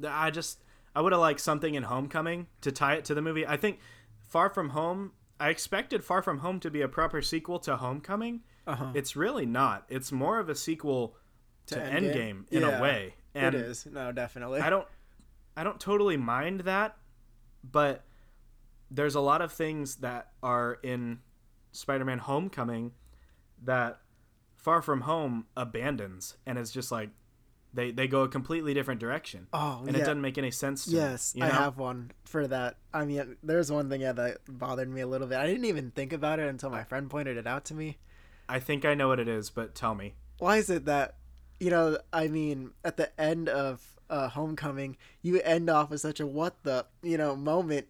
[0.07, 0.63] I just
[0.95, 3.47] I would have liked something in Homecoming to tie it to the movie.
[3.47, 3.81] I think
[4.29, 5.13] Far From Home.
[5.41, 8.43] I expected Far From Home to be a proper sequel to Homecoming.
[8.67, 8.93] Uh-huh.
[8.95, 9.85] It's really not.
[9.89, 11.17] It's more of a sequel
[11.67, 12.45] to, To Endgame, Endgame?
[12.51, 13.15] in Yeah, a way.
[13.35, 13.87] And it is.
[13.87, 14.61] No, definitely.
[14.61, 14.87] I don't
[15.57, 16.97] I don't totally mind that,
[17.65, 18.05] but
[18.91, 21.19] there's a lot of things that are in
[21.73, 22.93] Spider-Man Homecoming
[23.65, 24.01] that
[24.57, 27.11] Far From Home abandons and is just like
[27.75, 29.47] they they go a completely different direction.
[29.53, 30.03] Oh, and yeah.
[30.03, 32.77] it doesn't make any sense to me, Yes, you I have one for that.
[32.93, 35.39] I mean, there's one thing yeah, that bothered me a little bit.
[35.39, 37.99] I didn't even think about it until my friend pointed it out to me.
[38.49, 40.15] I think I know what it is, but tell me.
[40.39, 41.17] Why is it that,
[41.61, 46.21] you know, I mean, at the end of uh, Homecoming, you end off with such
[46.21, 47.89] a what the, you know, moment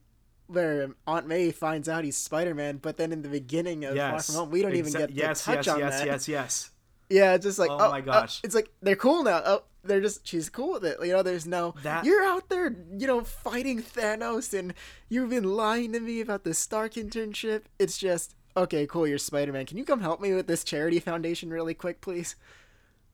[0.49, 4.13] where Aunt May finds out he's Spider Man, but then in the beginning of Far
[4.15, 4.27] Yes.
[4.27, 6.07] From Home, we don't even get yes, to touch yes, on yes, that.
[6.07, 6.71] yes, yes.
[7.11, 8.41] Yeah, it's just like, Oh oh, my uh, gosh.
[8.45, 9.43] it's like they're cool now.
[9.45, 10.99] Oh, they're just she's cool with it.
[11.03, 14.75] You know, there's no That- you're out there, you know, fighting Thanos, and
[15.09, 17.63] you've been lying to me about the Stark internship.
[17.79, 19.07] It's just okay, cool.
[19.07, 19.65] You're Spider Man.
[19.67, 22.37] Can you come help me with this charity foundation really quick, please?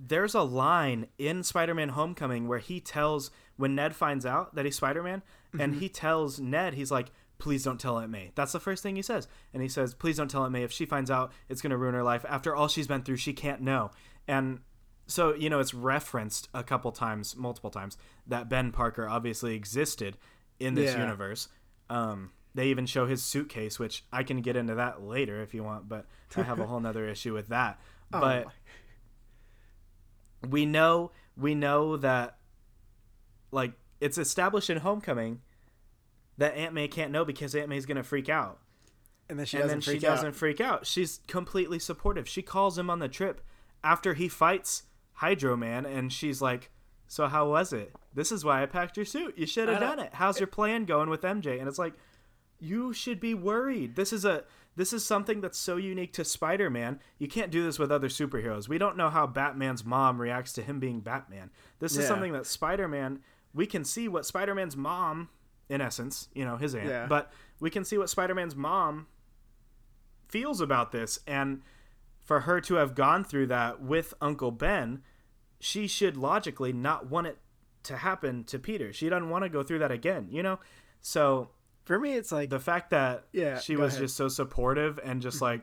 [0.01, 4.77] There's a line in Spider-Man Homecoming where he tells when Ned finds out that he's
[4.77, 5.23] Spider-Man,
[5.55, 5.61] Mm-hmm.
[5.61, 8.97] and he tells Ned, he's like, "Please don't tell Aunt May." That's the first thing
[8.97, 10.63] he says, and he says, "Please don't tell Aunt May.
[10.63, 12.25] If she finds out, it's gonna ruin her life.
[12.29, 13.91] After all she's been through, she can't know."
[14.29, 14.61] And
[15.07, 20.17] so you know, it's referenced a couple times, multiple times, that Ben Parker obviously existed
[20.59, 21.01] in this Yeah.
[21.01, 21.49] universe.
[21.91, 25.65] Um, they even show his suitcase, which I can get into that later if you
[25.65, 27.81] want, but I have a whole nother issue with that.
[28.13, 28.53] Oh But my.
[30.49, 32.39] we know we know that
[33.51, 35.41] like it's established in Homecoming
[36.39, 38.59] that Aunt May can't know because Aunt May's gonna freak out.
[39.29, 40.17] and then she and doesn't then she freak out.
[40.17, 40.87] doesn't freak out.
[40.87, 42.29] She's completely supportive.
[42.29, 43.41] She calls him on the trip
[43.83, 46.71] after he fights Hydro Man and she's like,
[47.07, 47.93] So how was it?
[48.15, 49.37] This is why I packed your suit.
[49.39, 50.11] You should have done it.
[50.15, 51.59] How's your plan going with MJ?
[51.59, 51.95] And it's like,
[52.61, 53.97] you should be worried.
[53.97, 54.45] This is a
[54.77, 56.99] this is something that's so unique to Spider-Man.
[57.19, 58.69] You can't do this with other superheroes.
[58.69, 61.51] We don't know how Batman's mom reacts to him being Batman.
[61.79, 63.21] This is something that Spider-Man
[63.55, 65.29] we can see what Spider-Man's mom
[65.75, 67.07] in essence, you know, his aunt, Yeah.
[67.07, 69.07] but we can see what Spider-Man's mom
[70.29, 71.63] feels about this and
[72.23, 75.03] for her to have gone through that with Uncle Ben,
[75.61, 77.39] she should logically not want it
[77.85, 78.93] to happen to Peter.
[78.93, 80.59] She doesn't want to go through that again, you know?
[81.01, 81.51] So
[81.85, 84.05] For me, it's like the fact that Yeah, she was ahead.
[84.05, 85.61] just so supportive and just like,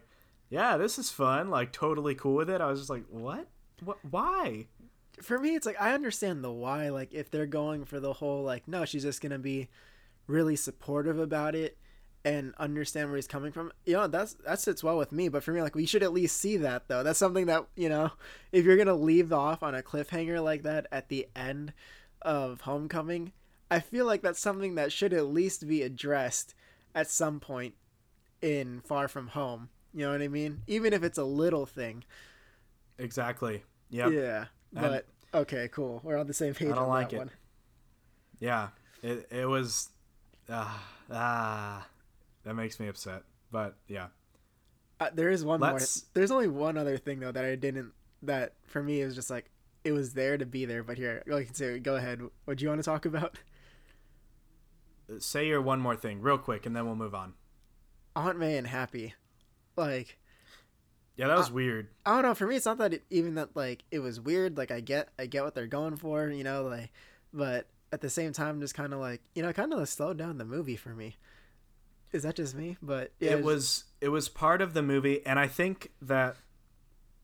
[0.49, 2.61] yeah, this is fun, like totally cool with it.
[2.61, 3.47] I was just like, what?
[3.83, 3.97] What?
[4.09, 4.67] Why?
[5.21, 8.41] for me it's like i understand the why like if they're going for the whole
[8.43, 9.67] like no she's just gonna be
[10.31, 11.77] really supportive about it
[12.23, 15.27] and understand where he's coming from you know that's that sits well with me.
[15.29, 17.03] But for me like we should at least see that though.
[17.03, 18.11] That's something that you know
[18.51, 21.73] if you're gonna leave off on a cliffhanger like that at the end
[22.23, 23.31] of homecoming
[23.71, 26.53] i feel like that's something that should at least be addressed
[26.93, 27.73] at some point
[28.43, 29.69] in far from home.
[29.93, 30.61] You know what i mean?
[30.67, 32.03] Even if it's a little thing.
[32.99, 33.63] Exactly.
[33.89, 34.11] Yep.
[34.11, 34.45] yeah.
[34.75, 36.01] And- but okay cool.
[36.03, 37.19] We're on the same page I don't on like that it.
[37.19, 37.31] one.
[38.39, 38.67] Yeah,
[39.01, 39.89] it it was
[40.51, 41.87] ah ah
[42.43, 43.23] that makes me upset.
[43.51, 44.07] But yeah,
[44.99, 45.73] Uh, there is one more.
[45.73, 47.93] Let's- There's only one other thing though that I didn't.
[48.23, 49.49] That for me it was just like
[49.83, 50.83] it was there to be there.
[50.83, 52.21] But here, like I say, go ahead.
[52.45, 53.37] What do you want to talk about?
[55.19, 57.33] say your one more thing real quick, and then we'll move on.
[58.15, 59.13] Aunt May and Happy,
[59.75, 60.17] like
[61.17, 61.89] Yeah, that was Uh, weird.
[62.05, 62.33] I don't know.
[62.35, 64.57] For me, it's not that it, even that like it was weird.
[64.57, 66.63] Like I get, I get what they're going for, you know.
[66.63, 66.91] Like,
[67.33, 70.37] but at the same time, just kind of like you know, kind of slowed down
[70.37, 71.17] the movie for me.
[72.11, 72.77] Is that just me?
[72.81, 76.35] But yeah, it was it was part of the movie, and I think that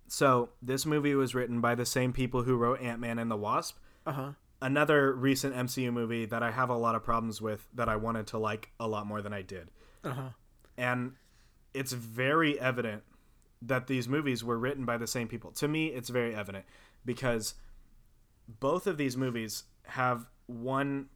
[0.07, 3.35] so this movie was written by the same people who wrote Ant Man and the
[3.35, 3.77] Wasp.
[4.05, 4.31] Uh huh.
[4.61, 8.27] Another recent MCU movie that I have a lot of problems with that I wanted
[8.27, 9.69] to like a lot more than I did.
[10.03, 10.29] Uh huh.
[10.77, 11.13] and
[11.73, 13.03] it's very evident
[13.61, 15.51] that these movies were written by the same people.
[15.51, 16.65] To me, it's very evident
[17.05, 17.55] because
[18.47, 21.07] both of these movies have one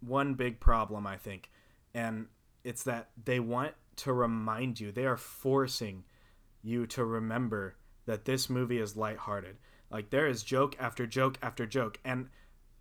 [0.00, 1.50] one big problem, I think,
[1.94, 2.26] and
[2.64, 4.92] it's that they want to remind you.
[4.92, 6.04] They are forcing
[6.62, 9.56] you to remember that this movie is lighthearted.
[9.90, 12.28] Like there is joke after joke after joke, and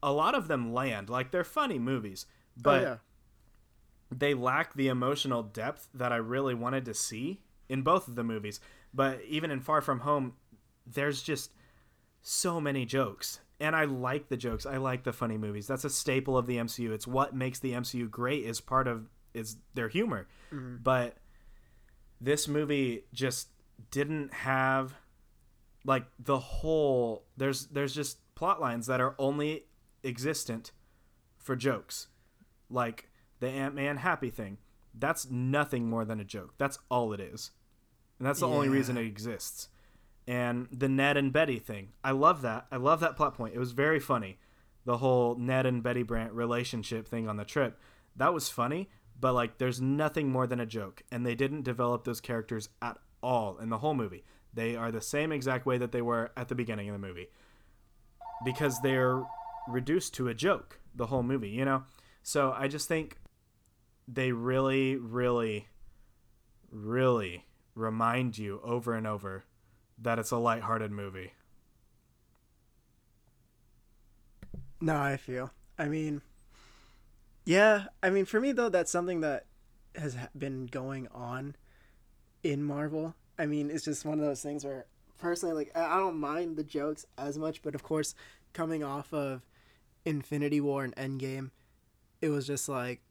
[0.01, 1.09] a lot of them land.
[1.09, 2.97] Like they're funny movies, oh, but oh, yeah.
[4.11, 8.23] they lack the emotional depth that I really wanted to see in both of the
[8.23, 8.59] movies.
[8.93, 10.33] But even in Far From Home,
[10.85, 11.51] there's just
[12.21, 13.39] so many jokes.
[13.59, 14.65] And I like the jokes.
[14.65, 15.67] I like the funny movies.
[15.67, 16.91] That's a staple of the MCU.
[16.91, 20.27] It's what makes the MCU great is part of is their humor.
[20.51, 20.77] Mm-hmm.
[20.83, 21.17] But
[22.19, 23.49] this movie just
[23.91, 24.95] didn't have
[25.85, 29.65] like the whole there's there's just plot lines that are only
[30.03, 30.71] existent
[31.37, 32.07] for jokes.
[32.69, 34.57] Like the Aunt May happy thing.
[34.97, 36.53] That's nothing more than a joke.
[36.57, 37.51] That's all it is.
[38.17, 39.67] And that's the only reason it exists.
[40.27, 41.89] And the Ned and Betty thing.
[42.03, 42.65] I love that.
[42.71, 43.53] I love that plot point.
[43.53, 44.39] It was very funny.
[44.85, 47.79] The whole Ned and Betty Brant relationship thing on the trip.
[48.15, 51.03] That was funny, but like there's nothing more than a joke.
[51.11, 54.23] And they didn't develop those characters at all in the whole movie.
[54.53, 57.29] They are the same exact way that they were at the beginning of the movie.
[58.43, 59.23] Because they're
[59.67, 61.83] reduced to a joke the whole movie, you know?
[62.23, 63.17] So I just think
[64.07, 65.67] they really, really,
[66.71, 69.43] really remind you over and over
[69.97, 71.34] that it's a lighthearted movie.
[74.81, 75.51] No, I feel.
[75.77, 76.21] I mean,
[77.45, 77.86] yeah.
[78.03, 79.45] I mean, for me though, that's something that
[79.95, 81.55] has been going on
[82.43, 83.15] in Marvel.
[83.38, 84.86] I mean, it's just one of those things where,
[85.17, 88.15] personally, like I don't mind the jokes as much, but of course,
[88.53, 89.41] coming off of
[90.05, 91.51] Infinity War and Endgame,
[92.21, 93.01] it was just like,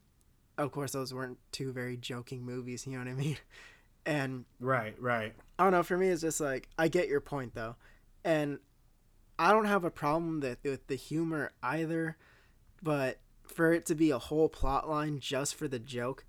[0.57, 2.85] of course, those weren't two very joking movies.
[2.85, 3.37] You know what I mean?
[4.05, 5.33] And Right, right.
[5.57, 5.83] I don't know.
[5.83, 7.75] For me, it's just like I get your point though,
[8.23, 8.59] and
[9.37, 12.17] I don't have a problem that with the humor either,
[12.81, 16.25] but for it to be a whole plot line just for the joke,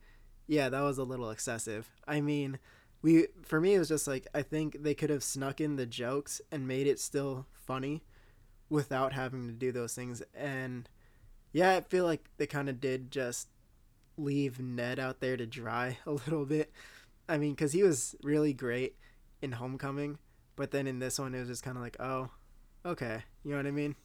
[0.46, 1.90] yeah, that was a little excessive.
[2.06, 2.58] I mean,
[3.02, 5.86] we for me it was just like I think they could have snuck in the
[5.86, 8.02] jokes and made it still funny
[8.68, 10.22] without having to do those things.
[10.34, 10.88] And
[11.52, 13.48] yeah, I feel like they kind of did just
[14.16, 16.72] leave Ned out there to dry a little bit.
[17.28, 18.96] I mean, because he was really great
[19.42, 20.18] in Homecoming,
[20.54, 22.30] but then in this one, it was just kind of like, oh,
[22.84, 23.96] okay, you know what I mean?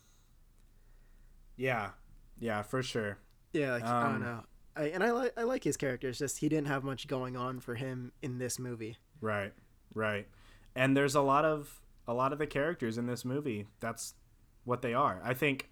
[1.57, 1.91] Yeah.
[2.39, 3.17] Yeah, for sure.
[3.53, 4.43] Yeah, like I Um, don't know.
[4.75, 6.07] I, and I like I like his character.
[6.09, 8.97] It's just he didn't have much going on for him in this movie.
[9.19, 9.53] Right.
[9.93, 10.27] Right.
[10.75, 13.67] And there's a lot of a lot of the characters in this movie.
[13.81, 14.15] That's
[14.63, 15.21] what they are.
[15.23, 15.69] I think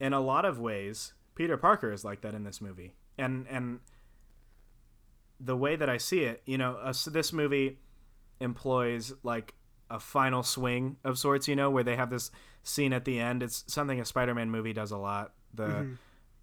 [0.00, 2.94] in a lot of ways Peter Parker is like that in this movie.
[3.16, 3.80] And and
[5.44, 7.78] the way that I see it, you know, uh, so this movie
[8.40, 9.54] employs like
[9.90, 12.30] a final swing of sorts, you know, where they have this
[12.62, 13.42] scene at the end.
[13.42, 15.32] It's something a Spider-Man movie does a lot.
[15.52, 15.98] The Mhm.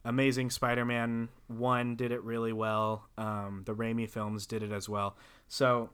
[0.05, 3.09] Amazing Spider-Man one did it really well.
[3.17, 5.17] Um, the Raimi films did it as well.
[5.47, 5.89] So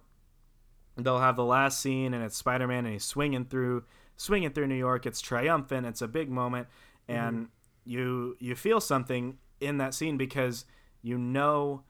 [0.96, 3.84] they'll have the last scene, and it's Spider-Man, and he's swinging through,
[4.16, 5.06] swinging through New York.
[5.06, 5.86] It's triumphant.
[5.86, 6.68] It's a big moment,
[7.08, 7.50] and
[7.84, 10.66] you you feel something in that scene because
[11.02, 11.84] you know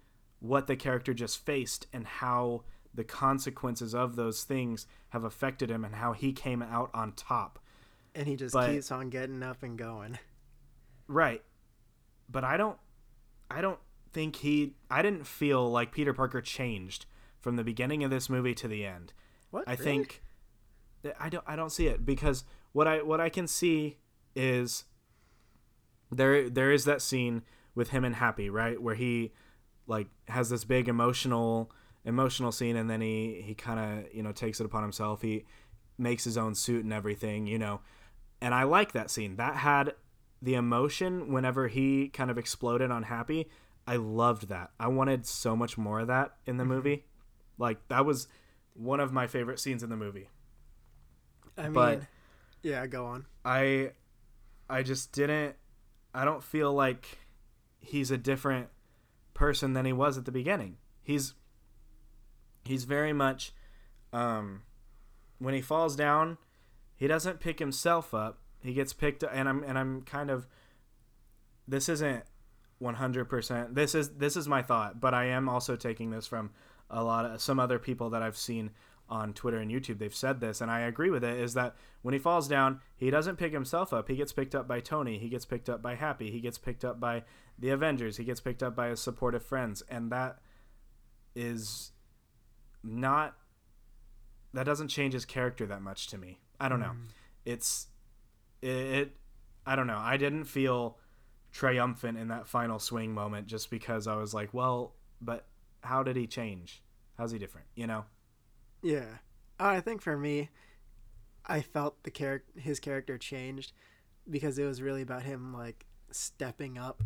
[0.48, 5.84] what the character just faced and how the consequences of those things have affected him
[5.84, 7.60] and how he came out on top.
[8.14, 10.18] And he just But- keeps on getting up and going.
[11.08, 11.44] Right.
[12.30, 12.80] But I don't
[13.52, 13.80] I don't
[14.12, 17.06] think he I didn't feel like Peter Parker changed
[17.40, 19.14] from the beginning of this movie to the end.
[19.52, 19.68] What?
[19.68, 19.84] I Really?
[19.84, 20.24] think
[21.20, 23.98] I don't I don't see it because what I what I can see
[24.36, 24.86] is
[26.12, 27.44] there there is that scene
[27.76, 28.82] with him and Happy, right?
[28.82, 29.34] Where he
[29.88, 31.72] like has this big emotional
[32.06, 35.22] emotional scene and then he he kind of, you know, takes it upon himself.
[35.22, 35.46] He
[35.98, 37.82] makes his own suit and everything, you know.
[38.42, 39.38] And I like that scene.
[39.38, 39.94] That had
[40.42, 43.50] the emotion whenever he kind of exploded on Happy.
[43.88, 44.72] I loved that.
[44.80, 46.74] I wanted so much more of that in the mm-hmm.
[46.74, 47.06] movie.
[47.58, 48.28] Like that was
[48.74, 50.30] one of my favorite scenes in the movie.
[51.58, 52.02] I mean, but-
[52.62, 53.26] yeah, go on.
[53.44, 53.92] I
[54.70, 55.56] I just didn't
[56.14, 57.20] I don't feel like
[57.80, 58.70] he's a different
[59.36, 60.78] person than he was at the beginning.
[61.04, 61.36] He's
[62.64, 63.54] he's very much
[64.12, 64.64] um
[65.38, 66.40] when he falls down,
[66.96, 68.40] he doesn't pick himself up.
[68.64, 70.48] He gets picked up and I'm and I'm kind of
[71.68, 72.24] this isn't
[72.82, 73.76] 100%.
[73.76, 76.50] This is this is my thought, but I am also taking this from
[76.90, 78.72] a lot of some other people that I've seen
[79.10, 80.00] on Twitter and YouTube.
[80.00, 81.38] They've said this, and I agree with it.
[81.40, 84.08] Is that when he falls down, he doesn't pick himself up.
[84.08, 85.18] He gets picked up by Tony.
[85.18, 86.32] He gets picked up by Happy.
[86.32, 87.24] He gets picked up by
[87.58, 88.18] the Avengers.
[88.18, 90.40] He gets picked up by his supportive friends, and that
[91.36, 91.92] is
[92.84, 93.36] not.
[94.54, 96.40] That doesn't change his character that much to me.
[96.60, 96.94] I don't know.
[96.96, 97.08] Mm.
[97.46, 97.88] It's
[98.62, 99.16] it, it.
[99.66, 100.00] I don't know.
[100.00, 100.98] I didn't feel
[101.52, 105.46] triumphant in that final swing moment just because I was like, well, but
[105.82, 106.84] how did he change?
[107.18, 107.68] How's he different?
[107.76, 108.06] You know?
[108.86, 109.18] Yeah,
[109.60, 110.50] Uh, I think for me,
[111.46, 113.74] I felt the character, his character changed
[114.30, 117.04] because it was really about him like stepping up.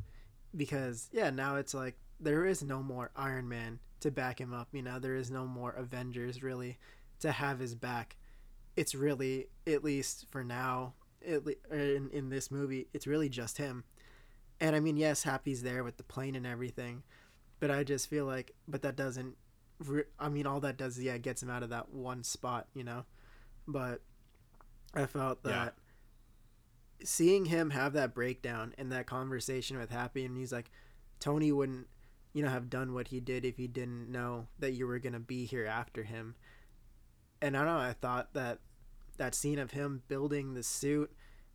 [0.56, 4.70] Because yeah, now it's like there is no more Iron Man to back him up.
[4.74, 6.80] You know, there is no more Avengers really
[7.22, 8.18] to have his back.
[8.78, 10.96] It's really, at least for now,
[11.28, 13.86] at le- in in this movie, it's really just him.
[14.60, 17.04] And I mean, yes, Happy's there with the plane and everything,
[17.60, 19.38] but I just feel like, but that doesn't
[20.20, 23.06] I mean, all that does, yeah, gets him out of that one spot, you know.
[23.68, 24.02] But
[24.94, 25.66] I felt Yeah.
[25.66, 25.76] that
[27.04, 30.70] seeing him have that breakdown and that conversation with Happy, and he's like,
[31.20, 31.88] Tony wouldn't,
[32.34, 35.20] you know, have done what he did if he didn't know that you were gonna
[35.20, 36.36] be here after him.
[37.42, 38.60] And I don't know, I thought that
[39.18, 41.12] that scene of him building the suit,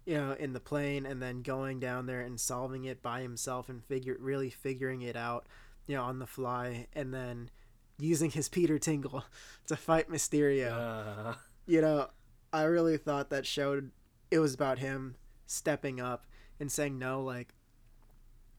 [0.07, 3.69] you know, in the plane, and then going down there and solving it by himself
[3.69, 5.47] and figure really figuring it out,
[5.87, 7.51] you know, on the fly, and then
[7.99, 9.25] using his Peter Tingle
[9.67, 10.73] to fight Mysterio.
[10.73, 11.35] Uh,
[11.67, 12.09] You know,
[12.53, 13.91] I really thought that showed
[14.31, 16.27] it was about him stepping up
[16.61, 17.55] and saying no, like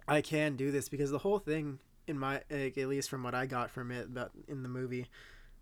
[0.07, 0.89] I can do this.
[0.89, 4.07] Because the whole thing in my like, at least from what I got from it
[4.07, 5.07] about in the movie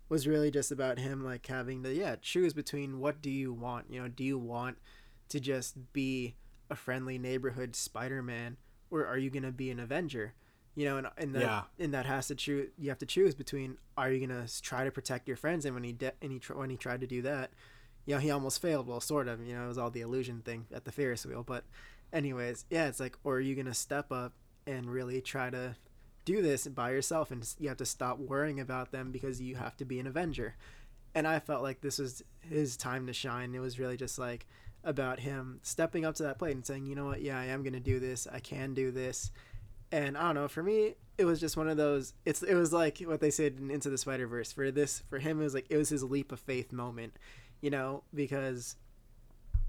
[0.08, 3.86] was really just about him like having to yeah choose between what do you want?
[3.90, 4.78] You know do you want
[5.30, 6.34] to just be
[6.70, 8.56] a friendly neighborhood Spider-Man
[8.90, 10.34] or are you gonna be an Avenger
[10.74, 11.62] you know and, and that Yeah.
[11.78, 14.90] and that has to choose you have to choose between are you gonna try to
[14.90, 15.64] protect your friends?
[15.64, 17.50] And when he de- and he tr- when he tried to do that
[18.06, 18.86] you know he almost failed.
[18.86, 21.42] Well sort of you know it was all the illusion thing at the Ferris wheel.
[21.42, 21.64] But
[22.12, 24.32] anyways yeah it's like or are you gonna step up
[24.66, 25.76] and really try to
[26.24, 27.30] do this by yourself?
[27.30, 30.54] And you have to stop worrying about them because you have to be an avenger.
[31.14, 33.54] And i felt like this was his time to shine.
[33.54, 34.46] It was really just like
[34.82, 37.22] about him stepping up to that plate and saying you know what?
[37.22, 38.26] Yeah i am going to do this.
[38.30, 39.30] I can do this
[39.94, 42.72] and i don't know for me it was just one of those it's it was
[42.72, 45.54] like what they said in into the spider verse for this for him it was
[45.54, 47.12] like it was his leap of faith moment
[47.60, 48.76] you know because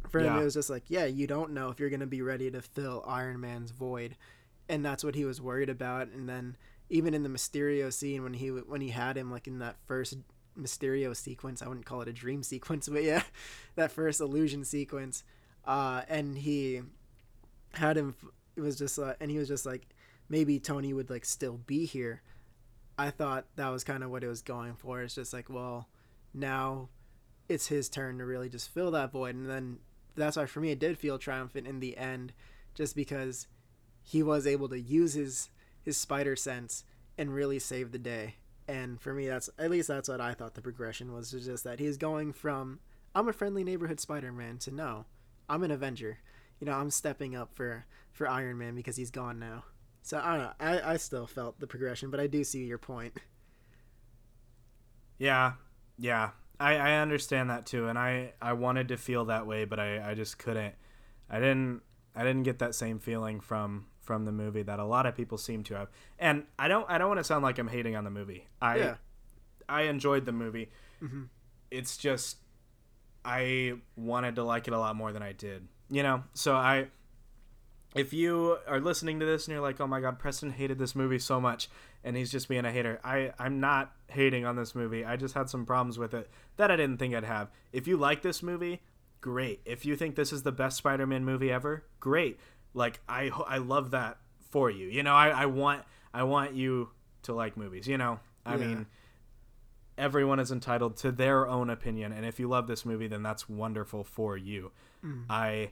[0.10, 0.42] for him Yeah.
[0.42, 2.62] it was just like yeah you don't know if you're going to be ready to
[2.62, 4.16] fill iron man's void.
[4.68, 6.08] And that's what he was worried about.
[6.08, 6.58] And then
[6.90, 10.18] even in the mysterio scene when he when he had him like in that first
[10.58, 13.24] mysterio sequence i wouldn't call it a dream sequence but yeah
[13.76, 15.24] that first illusion sequence
[15.66, 16.82] uh and he
[17.74, 18.16] had him
[18.56, 19.86] it was just uh, and he was just like
[20.30, 22.22] maybe tony would like still be here.
[22.98, 25.02] I thought that was kind of what it was going for.
[25.02, 25.88] It's just like well
[26.34, 26.90] now
[27.48, 29.36] it's his turn to really just fill that void.
[29.36, 29.80] And then
[30.16, 32.34] that's why for me it did feel triumphant in the end
[32.74, 33.48] just because
[34.02, 35.50] he was able to use his
[35.82, 36.84] his spider sense
[37.18, 38.36] and really save the day.
[38.68, 41.64] And for me that's at least that's what i thought the progression was was just
[41.66, 42.80] that he's going from
[43.14, 45.06] i'm a friendly neighborhood spider-man to no
[45.48, 46.18] i'm an avenger.
[46.60, 49.66] You know i'm stepping up for for iron man because he's gone now
[50.06, 52.78] so i don't know i, I still felt the progression but i do see your
[52.78, 53.14] point
[55.18, 55.54] yeah,
[55.98, 56.32] yeah.
[56.60, 60.12] I, I understand that too, and I, I wanted to feel that way, but I,
[60.12, 60.74] I just couldn't.
[61.30, 61.82] I didn't
[62.16, 65.38] I didn't get that same feeling from from the movie that a lot of people
[65.38, 65.90] seem to have.
[66.20, 68.48] And I don't I don't want to sound like I'm hating on the movie.
[68.62, 68.96] I Yeah.
[69.68, 70.70] I enjoyed the movie.
[71.02, 71.24] Mm-hmm.
[71.72, 72.38] It's just
[73.26, 75.68] I wanted to like it a lot more than I did.
[75.90, 76.24] You know?
[76.36, 76.88] So I
[77.96, 80.96] if you are listening to this and you're like, "Oh my god, Preston hated this
[80.96, 81.70] movie so much,"
[82.04, 85.04] and he's just being a hater, I I'm not hating on this movie.
[85.06, 87.50] I just had some problems with it that I didn't think I'd have.
[87.74, 88.82] If you like this movie,
[89.22, 89.62] great.
[89.66, 92.40] If you think this is the best Spider-Man movie ever, great.
[92.74, 94.18] Like I I love that
[94.52, 94.88] for you.
[94.88, 95.84] You know, I I want
[96.14, 96.90] I want you
[97.24, 97.88] to like movies.
[97.88, 98.68] You know, I Yeah.
[98.68, 98.86] mean.
[99.98, 103.48] Everyone is entitled to their own opinion, and if you love this movie, then that's
[103.48, 104.74] wonderful for you.
[105.02, 105.24] Mm.
[105.30, 105.72] I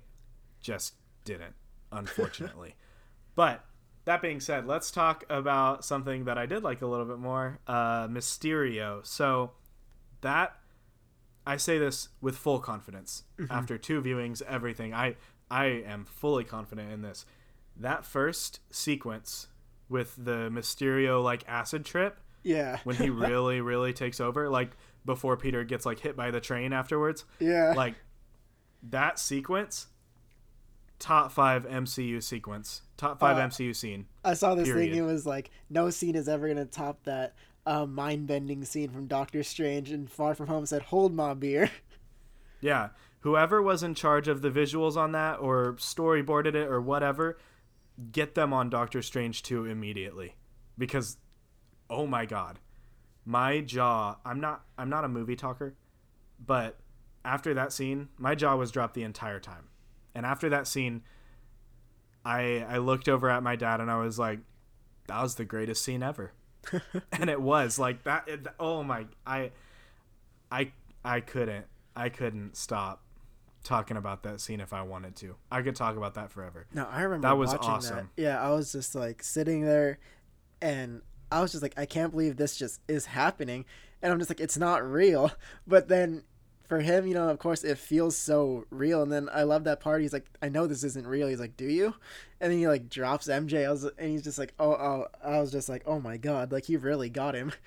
[0.62, 0.94] just
[1.26, 1.56] didn't,
[1.94, 2.76] unfortunately.
[3.36, 3.64] but
[4.06, 7.60] that being said, let's talk about something that I did like a little bit more
[7.68, 9.06] uh, Mysterio.
[9.06, 9.52] So,
[10.22, 10.58] that,
[11.48, 13.24] I say this with full confidence.
[13.50, 15.16] After two viewings, everything, I,
[15.50, 17.26] I am fully confident in this.
[17.78, 19.48] That first sequence
[19.90, 22.80] with the Mysterio like acid trip Yeah.
[22.84, 24.72] when he really really takes over like
[25.06, 27.74] before Peter gets like hit by the train afterwards yeah.
[27.76, 27.96] like
[28.90, 29.88] that sequence
[31.04, 34.92] top 5 MCU sequence top 5 Uh, MCU scene I saw this period.
[34.92, 35.00] thing.
[35.00, 37.36] It was like no scene is ever gonna top that
[37.66, 41.70] uh, mind-bending scene from Doctor Strange and Far From Home said, "Hold my beer."
[42.62, 42.90] yeah
[43.20, 47.38] whoever was in charge of the visuals on that or storyboarded it or whatever
[48.14, 50.36] get them on Doctor Strange 2 immediately
[50.78, 51.18] because
[51.90, 52.60] oh my god
[53.26, 55.76] my jaw I'm not I'm not a movie talker
[56.46, 56.78] but
[57.26, 59.68] after that scene my jaw was dropped the entire time
[60.16, 61.02] and after that scene
[62.26, 64.40] I I looked over at my dad and I was like
[65.08, 66.32] that was the greatest scene ever
[67.12, 69.52] and it was like that it, oh my I
[70.52, 70.72] I
[71.04, 73.02] I couldn't I couldn't stop
[73.64, 75.36] talking about that scene if I wanted to.
[75.52, 76.66] I could talk about that forever.
[76.74, 78.10] No, I remember That was awesome.
[78.16, 78.22] that.
[78.22, 80.00] Yeah, I was just like sitting there,
[80.62, 81.02] and
[81.32, 83.66] I was just like, I can't believe this just is happening,
[84.02, 85.32] and I'm just like, it's not real.
[85.66, 86.24] But then
[86.68, 89.04] for him, you know, of course, it feels so real.
[89.04, 90.02] And then I love that part.
[90.02, 91.28] He's like, I know this isn't real.
[91.28, 91.96] He's like, Do you?
[92.40, 93.66] And then he like drops MJ.
[93.66, 95.08] I was, and he's just like, Oh, oh.
[95.24, 97.52] I was just like, Oh my god, like he really got him.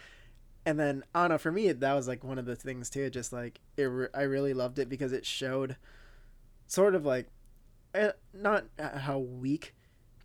[0.68, 1.38] And then I don't know.
[1.38, 3.08] For me, that was like one of the things too.
[3.08, 5.76] Just like it, I really loved it because it showed,
[6.66, 7.28] sort of like,
[7.94, 9.76] eh, not how weak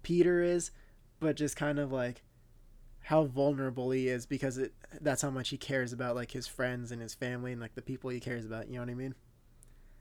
[0.02, 0.72] Peter is,
[1.20, 2.24] but just kind of like
[3.12, 6.94] how vulnerable he is because it that's how much he cares about like his friends
[6.94, 8.70] and his family and like the people he cares about.
[8.70, 9.16] You know what I mean?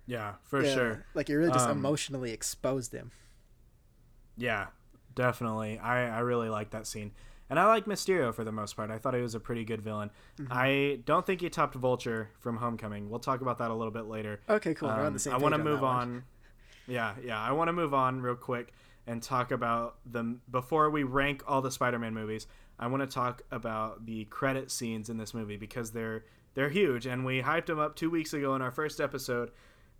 [0.07, 1.07] Yeah, for Yeah, sure.
[1.13, 3.11] Like it really just Um, emotionally exposed him.
[4.37, 4.69] Yeah,
[5.17, 5.77] definitely.
[5.81, 7.11] I, I really like that scene.
[7.49, 8.93] And I like Mysterio for the most part.
[8.93, 10.13] I thought he was a pretty good villain.
[10.39, 10.53] Mm-hmm.
[10.53, 13.11] I don't think he topped Vulture from Homecoming.
[13.11, 14.41] We'll talk about that a little bit later.
[14.49, 14.89] Okay, cool.
[14.89, 15.35] We're on Um, the same.
[15.35, 16.23] I want to move on.
[16.87, 17.41] Yeah, yeah.
[17.43, 18.73] I want to move on real quick
[19.07, 22.47] and talk about the before we rank all the Spider-Man movies.
[22.79, 26.25] I want to talk about the credit scenes in this movie because they're
[26.55, 29.51] they're huge, and we hyped them up two weeks ago in our first episode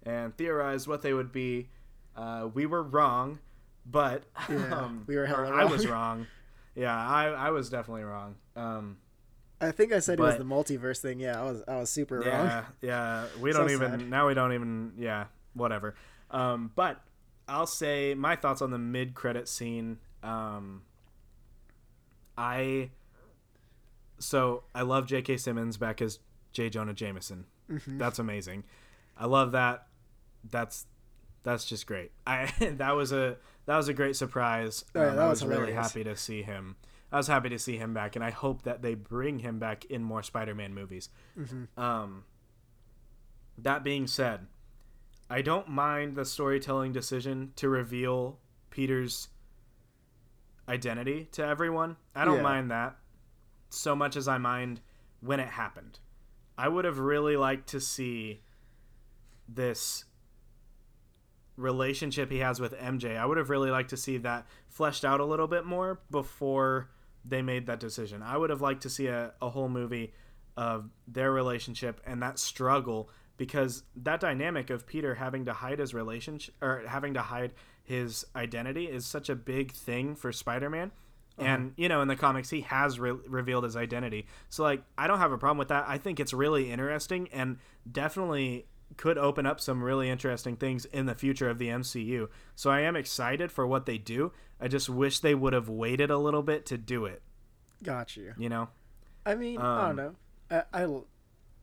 [0.05, 1.69] and theorized what they would be.
[2.17, 3.39] Uh, we were wrong,
[3.87, 6.19] but Yeah, um, we were hella I was wrong.
[6.19, 6.27] wrong.
[6.77, 8.37] Yeah, I, I was definitely wrong.
[8.57, 8.99] Um,
[9.61, 11.19] I think I said it was the multiverse thing.
[11.21, 12.65] Yeah, I was I was super yeah, wrong.
[12.81, 13.25] yeah.
[13.41, 14.09] We So don't even sad.
[14.09, 14.29] now.
[14.29, 14.93] We don't even.
[14.97, 15.97] Yeah, whatever.
[16.31, 17.03] Um, but
[17.51, 19.99] I'll say my thoughts on the mid-credit scene.
[20.23, 20.83] Um,
[22.39, 22.91] I
[24.19, 25.37] so I love J.K.
[25.39, 26.21] Simmons back as
[26.53, 26.71] J.
[26.71, 27.47] Jonah Jameson.
[27.71, 27.99] Mm-hmm.
[27.99, 28.65] That's amazing.
[29.19, 29.87] I love that.
[30.49, 30.87] That's
[31.43, 32.13] that's just great.
[32.27, 33.37] I that was a
[33.67, 34.85] that was a great surprise.
[34.95, 36.77] Oh, yeah, Um, that I was was really happy to see him.
[37.13, 39.85] I was happy to see him back, and I hope that they bring him back
[39.87, 41.09] in more Spider-Man movies.
[41.37, 41.81] Mm-hmm.
[41.81, 42.23] Um,
[43.59, 44.47] that being said,
[45.31, 48.39] I don't mind the storytelling decision to reveal
[48.71, 49.29] Peter's
[50.69, 51.97] identity to everyone.
[52.15, 52.43] I don't Yeah.
[52.43, 52.97] mind that
[53.69, 54.81] so much as I mind
[55.21, 56.01] when it happened.
[56.59, 58.43] I would have really liked to see
[59.49, 60.05] this
[61.57, 63.17] relationship he has with MJ.
[63.17, 66.91] I would have really liked to see that fleshed out a little bit more before
[67.25, 68.23] they made that decision.
[68.23, 70.13] I would have liked to see a, a whole movie
[70.57, 73.11] of their relationship and that struggle
[73.41, 78.27] because that dynamic of Peter having to hide his relationship or having to hide his
[78.37, 80.91] identity is such a big thing for Spider-Man.
[81.39, 84.27] And you know, in the comics, he has re- revealed his identity.
[84.51, 85.87] So, like, I don't have a problem with that.
[85.89, 87.57] I think it's really interesting and
[87.91, 88.67] definitely
[88.99, 92.29] could open up some really interesting things in the future of the MCU.
[92.57, 94.33] So, I am excited for what they do.
[94.61, 97.23] I just wish they would have waited a little bit to do it.
[97.83, 98.35] Got you.
[98.37, 98.69] You know?
[99.25, 100.15] I mean, I Um, don't know.
[100.75, 101.01] I, I,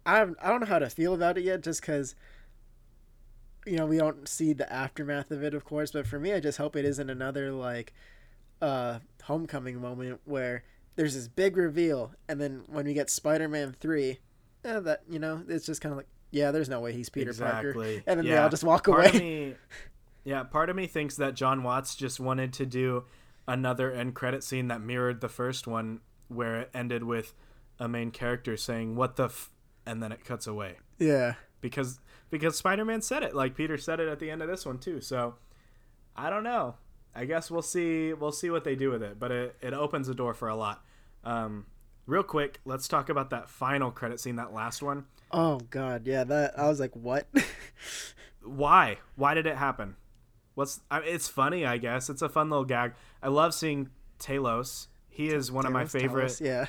[0.08, 2.16] I, haven't- I don't know how to feel about it yet, just because,
[3.66, 5.92] you know, we don't see the aftermath of it, of course.
[5.92, 7.94] But for me, I just hope it isn't another like,
[8.62, 10.64] uh, Homecoming moment where
[10.96, 14.20] there's this big reveal, and then when we get Spider-Man three,
[14.64, 17.32] eh, that you know, it's just kind of like, yeah, there's no way he's Peter
[17.52, 17.74] Parker,
[18.08, 19.20] and then they all just walk part away.
[19.20, 19.56] Me,
[20.24, 23.04] yeah, part of me thinks that Jon Watts just wanted to do
[23.48, 26.00] another end credit scene that mirrored the first one,
[26.30, 27.34] where it ended with
[27.80, 29.52] a main character saying "What the," f-?
[29.88, 34.08] And then it cuts away yeah, because because Spider-Man said it, like Peter said it
[34.08, 35.02] at the end of this one too.
[35.02, 35.36] So
[36.16, 36.76] I don't know.
[37.16, 38.14] I guess we'll see.
[38.14, 40.56] We'll see what they do with it, but it, it opens the door for a
[40.56, 40.84] lot.
[41.24, 41.66] Um,
[42.06, 45.06] real quick, let's talk about that final credit scene, that last one.
[45.32, 47.28] oh god, yeah, that I was like, what?
[48.44, 49.98] why why did it happen
[50.54, 54.88] what's I, it's funny i guess it's a fun little gag i love seeing talos
[55.10, 56.68] he is one of my Talos, Talos, yeah,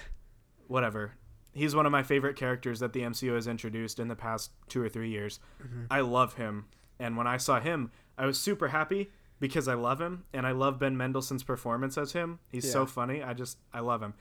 [0.66, 1.12] whatever
[1.58, 4.82] he's one of my favorite characters that the mcu has introduced in the past two
[4.82, 5.40] or three years.
[5.62, 5.84] Mm-hmm.
[5.90, 6.66] I love him.
[6.98, 10.50] And when i saw him i was super happy because i love him and i
[10.50, 12.38] love ben mendelsohn's performance as him.
[12.50, 13.22] He's so funny.
[13.22, 14.14] I just i love him.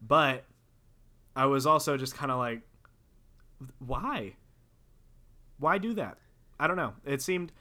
[0.00, 0.44] But
[1.34, 2.62] i was also just kind of like
[3.78, 4.34] why?
[5.58, 6.18] Why do that?
[6.60, 6.94] I don't know.
[7.04, 7.52] It seemed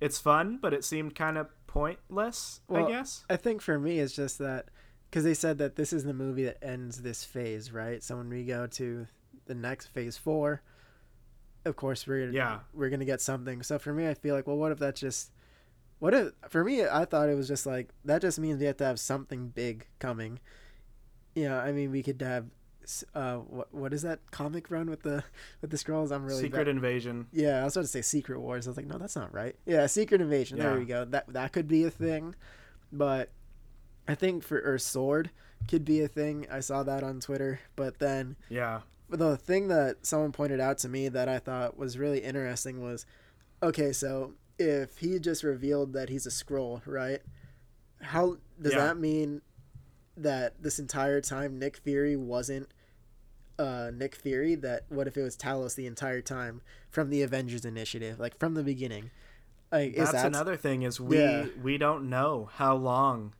[0.00, 3.24] it's fun but it seemed kind of pointless Well, i guess.
[3.28, 4.66] I think for me, it's just that
[5.14, 8.02] because they said that this is the movie that ends this phase, right?
[8.02, 9.06] So when we go to
[9.46, 10.60] the next phase four,
[11.64, 12.62] of course we're Yeah.
[12.72, 13.62] we're gonna get something.
[13.62, 15.30] So for me, I feel like, well, what if that just
[16.00, 16.84] what if for me?
[16.84, 18.22] I thought it was just like that.
[18.22, 20.40] Just means we have to have something big coming.
[21.36, 22.46] Yeah, I mean, we could have.
[23.14, 25.22] Uh, what what is that comic run with the
[25.60, 26.10] with the Skrulls?
[26.10, 26.68] I'm really secret bad.
[26.68, 28.66] invasion Yeah, I was about to say Secret Wars.
[28.66, 29.54] I was like, no, that's not right.
[29.64, 30.58] Yeah, Secret Invasion.
[30.58, 31.04] There we go.
[31.04, 32.34] That that could be a thing,
[32.90, 33.30] but
[34.06, 35.30] I think for or Sword
[35.68, 36.46] could be a thing.
[36.50, 38.80] I saw that on Twitter, but then yeah
[39.10, 43.06] the thing that someone pointed out to me that I thought was really interesting was,
[43.62, 47.20] okay, so if he just revealed that he's a Skrull, right?
[48.00, 48.86] How does Yeah.
[48.86, 49.42] that mean
[50.16, 52.68] that this entire time Nick Fury wasn't
[53.58, 54.54] uh, Nick Fury?
[54.56, 58.54] That what if it was Talos the entire time from the Avengers Initiative, like from
[58.54, 59.10] the beginning?
[59.70, 61.46] Like, is that's that another thing is we Yeah.
[61.62, 63.34] we don't know how long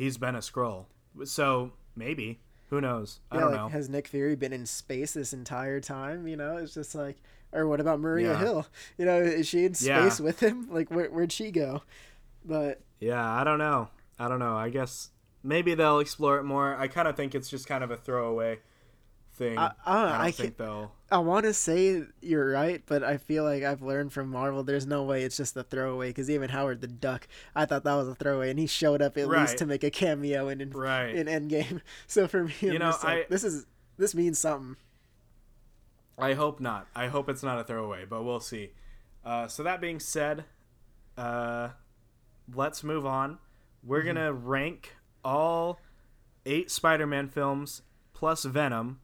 [0.00, 0.86] he's been a Skrull
[1.24, 2.40] so maybe
[2.70, 5.80] who knows i yeah, don't like, know has Nick Fury been in space this entire
[5.80, 6.26] time?
[6.26, 7.16] You know, it's just like,
[7.52, 8.38] or what about Maria Yeah.
[8.38, 8.66] Hill?
[8.98, 10.08] You know, is she in Yeah.
[10.08, 10.68] space with him?
[10.70, 11.82] Like, where, where'd she go?
[12.44, 13.88] But yeah i don't know
[14.18, 15.08] i don't know i guess
[15.42, 18.58] maybe they'll explore it more i kind of think it's just kind of a throwaway
[19.40, 22.82] thing I- I don't know, don't I think they'll I want to say you're right,
[22.86, 24.62] but I feel like I've learned from Marvel.
[24.62, 27.26] There's no way it's just a throwaway because even Howard the Duck,
[27.56, 29.40] I thought that was a throwaway, and he showed up at Right.
[29.40, 31.80] least to make a cameo in in, right in Endgame.
[32.06, 33.66] So for me, I'm You know, like, I- this is
[33.98, 34.76] this means something.
[36.18, 36.86] I hope not.
[36.94, 38.70] I hope it's not a throwaway, but we'll see.
[39.24, 40.44] Uh, so that being said,
[41.16, 41.70] uh,
[42.54, 43.38] let's move on.
[43.82, 45.80] We're gonna rank all
[46.46, 47.82] eight Spider-Man films
[48.12, 49.00] plus Venom,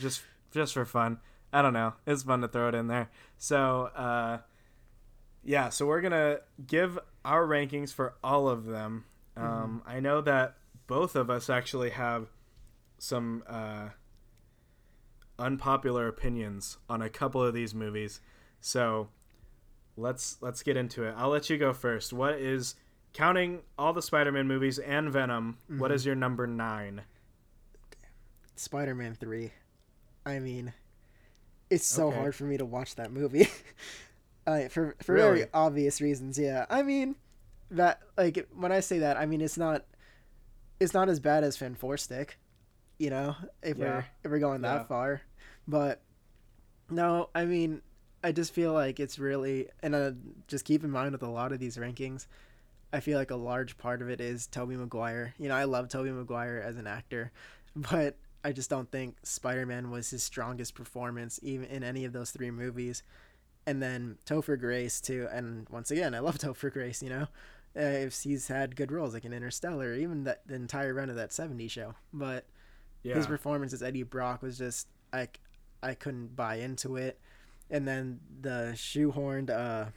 [0.00, 1.18] just just for fun.
[1.52, 1.94] I don't know.
[2.06, 3.10] It's fun to throw it in there.
[3.38, 4.38] So uh,
[5.44, 9.04] yeah, so we're gonna give our rankings for all of them.
[9.36, 12.28] Um, I know that both of us actually have
[12.98, 13.42] some.
[13.48, 13.88] Uh,
[15.38, 18.20] unpopular opinions on a couple of these movies.
[18.60, 19.08] So
[19.96, 21.14] let's let's get into it.
[21.16, 22.12] I'll let you go first.
[22.12, 22.76] What is
[23.12, 25.58] counting all the Spider-Man movies and Venom?
[25.68, 27.02] what is your number 9?
[28.54, 29.52] Spider-Man three.
[30.24, 30.72] I mean,
[31.70, 32.12] it's so Okay.
[32.12, 33.48] hard for me to watch that movie.
[34.46, 35.16] uh, for for Really?
[35.16, 36.38] very obvious reasons.
[36.38, 37.16] Yeah, I mean
[37.70, 39.84] that like when I say that, I mean it's not
[40.80, 42.32] it's not as bad as Fant4stic,
[42.98, 43.80] you know, if Yeah.
[43.80, 44.86] we're if we're going that Yeah.
[44.88, 45.22] far.
[45.68, 46.02] But
[46.90, 47.82] no, I mean
[48.24, 50.12] I just feel like it's really and uh,
[50.48, 52.26] just keep in mind with a lot of these rankings.
[52.92, 55.34] I feel like a large part of it is Tobey Maguire.
[55.38, 57.32] You know, I love Tobey Maguire as an actor,
[57.76, 62.30] but I just don't think Spider-Man was his strongest performance even in any of those
[62.30, 63.02] three movies.
[63.66, 67.02] And then Topher Grace too, and once again, I love Topher Grace.
[67.02, 67.26] You know,
[67.76, 71.16] uh, if he's had good roles like in Interstellar, even that the entire run of
[71.16, 71.94] that '70s show.
[72.12, 72.44] But
[73.04, 73.14] Yeah.
[73.14, 75.38] his performance as Eddie Brock was just like
[75.82, 77.20] I couldn't buy into it.
[77.70, 79.90] And then the shoehorned uh,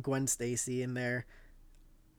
[0.00, 1.26] Gwen Stacy in there,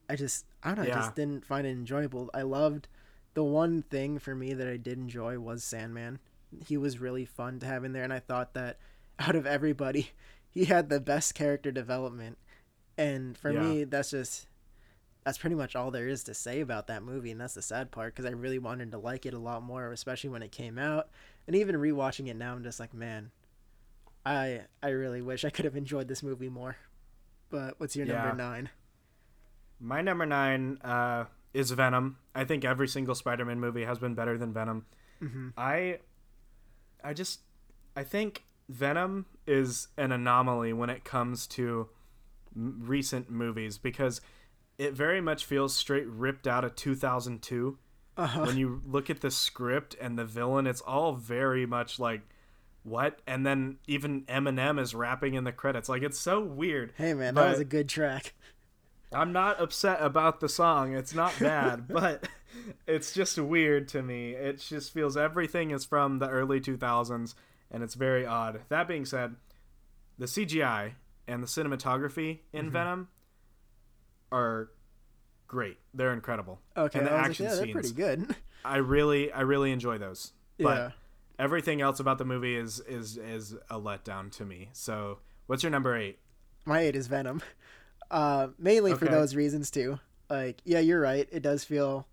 [0.08, 2.30] I just I don't know, I just didn't find it enjoyable.
[2.32, 2.86] I loved
[3.34, 6.18] the one thing for me that I did enjoy was Sandman.
[6.66, 8.78] He was really fun to have in there, and I thought that
[9.18, 10.10] out of everybody,
[10.50, 12.38] he had the best character development.
[12.96, 13.60] And for Yeah.
[13.60, 14.46] me, that's just
[15.24, 17.90] that's pretty much all there is to say about that movie, and that's the sad
[17.90, 20.78] part because I really wanted to like it a lot more, especially when it came
[20.78, 21.08] out.
[21.46, 23.30] And even rewatching it now, I'm just like, man,
[24.26, 26.76] I I really wish I could have enjoyed this movie more.
[27.50, 28.06] But what's your Yeah.
[28.06, 28.70] number nine?
[29.80, 31.24] My number 9 uh
[31.54, 32.18] is Venom.
[32.34, 34.84] I think every single Spider-Man movie has been better than Venom.
[35.22, 35.48] Mm-hmm.
[35.56, 35.98] I
[37.02, 37.40] I just
[37.96, 41.88] I think Venom is an anomaly when it comes to
[42.56, 44.20] m- recent movies because
[44.78, 47.78] it very much feels straight ripped out of 2002
[48.16, 48.44] Uh-huh.
[48.46, 52.22] when you look at the script and the villain it's all very much like
[52.84, 57.12] what and then even Eminem is rapping in the credits like it's so weird Hey
[57.14, 58.34] man, that was a good track.
[59.12, 60.94] I'm not upset about the song.
[60.94, 62.28] It's not bad, but
[62.86, 64.32] it's just weird to me.
[64.32, 67.34] It just feels everything is from the early 2000s
[67.70, 68.60] and it's very odd.
[68.68, 69.36] That being said,
[70.18, 70.92] the CGI
[71.26, 72.72] and the cinematography in Mhm.
[72.72, 73.08] Venom
[74.32, 74.70] are
[75.46, 75.78] great.
[75.92, 76.60] They're incredible.
[76.76, 77.72] Okay, and the was like, action yeah, scenes.
[77.72, 78.36] pretty good.
[78.64, 80.32] I really I really enjoy those.
[80.58, 80.90] But yeah.
[81.38, 84.70] everything else about the movie is is is a letdown to me.
[84.72, 86.18] So, what's your number 8?
[86.64, 87.42] My eight is Venom.
[88.10, 89.98] Uh, mainly for those reasons too.
[90.30, 91.28] Like, yeah, you're right.
[91.30, 92.06] It does feel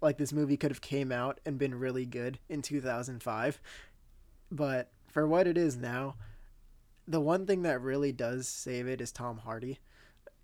[0.00, 3.60] like this movie could have came out and been really good in 2005,
[4.50, 6.16] but for what it is now,
[7.08, 9.78] the one thing that really does save it is Tom Hardy.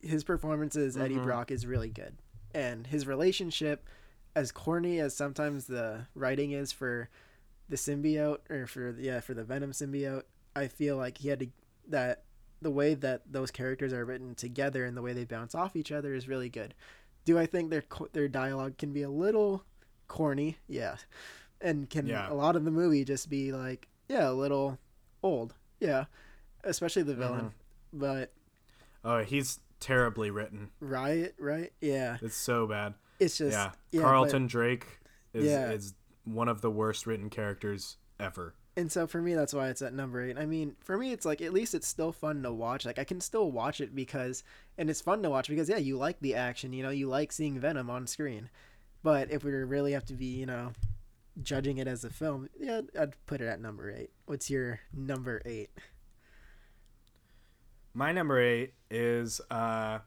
[0.01, 1.25] His performance as Eddie Mhm.
[1.25, 2.17] Brock is really good,
[2.55, 3.87] and his relationship,
[4.35, 7.11] as corny as sometimes the writing is for
[7.69, 10.25] the symbiote or for the, yeah for the Venom symbiote,
[10.57, 11.49] I feel like he had to
[11.89, 12.25] that
[12.63, 15.91] the way that those characters are written together and the way they bounce off each
[15.93, 16.75] other is really good.
[17.25, 19.65] Do I think their their dialogue can be a little
[20.09, 20.57] corny?
[20.69, 20.97] Yeah,
[21.61, 22.31] and can Yeah.
[22.31, 24.79] a lot of the movie just be like yeah a little
[25.23, 25.55] old?
[25.81, 26.07] Yeah,
[26.65, 27.47] especially the villain.
[27.47, 27.99] Mm-hmm.
[28.01, 28.33] But
[29.05, 30.71] Oh, he's terribly written.
[30.81, 31.73] Riot, right?
[31.81, 32.95] Yeah, It's so bad.
[33.19, 33.71] it's just yeah.
[33.91, 34.87] yeah, Carlton Drake
[35.33, 35.71] is Yeah.
[35.71, 35.95] is
[36.25, 38.55] one of the worst written characters ever.
[38.77, 40.39] And so for me, that's why it's at number eight.
[40.39, 42.87] I mean, for me, it's like at least it's still fun to watch.
[42.87, 44.43] Like I can still watch it because,
[44.79, 46.73] and it's fun to watch because yeah, you like the action.
[46.73, 48.49] You know, you like seeing Venom on screen.
[49.03, 50.73] But if we really have to be, you know,
[51.43, 54.11] judging it as a film, yeah, I'd put it at number eight.
[54.27, 55.71] What's your number eight?
[57.93, 59.99] My number eight is uh,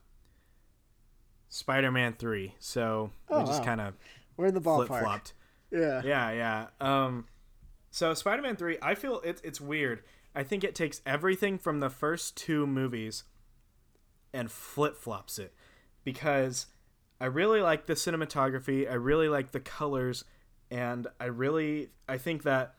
[1.49, 2.55] Spider Man three.
[2.59, 3.65] So Oh, we just wow.
[3.65, 3.93] kind of
[4.37, 5.01] We're in the ballpark.
[5.01, 5.33] flopped.
[5.71, 6.01] Yeah.
[6.05, 6.67] Yeah, yeah.
[6.79, 7.25] Um,
[7.93, 10.01] so Spider Man three, I feel it's it's weird.
[10.33, 13.23] I think it takes everything from the first two movies
[14.33, 15.53] and flip flops it
[16.03, 16.65] because
[17.21, 18.89] I really like the cinematography.
[18.89, 20.25] I really like the colors,
[20.71, 22.73] and I really I think that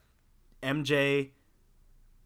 [0.64, 1.30] MJ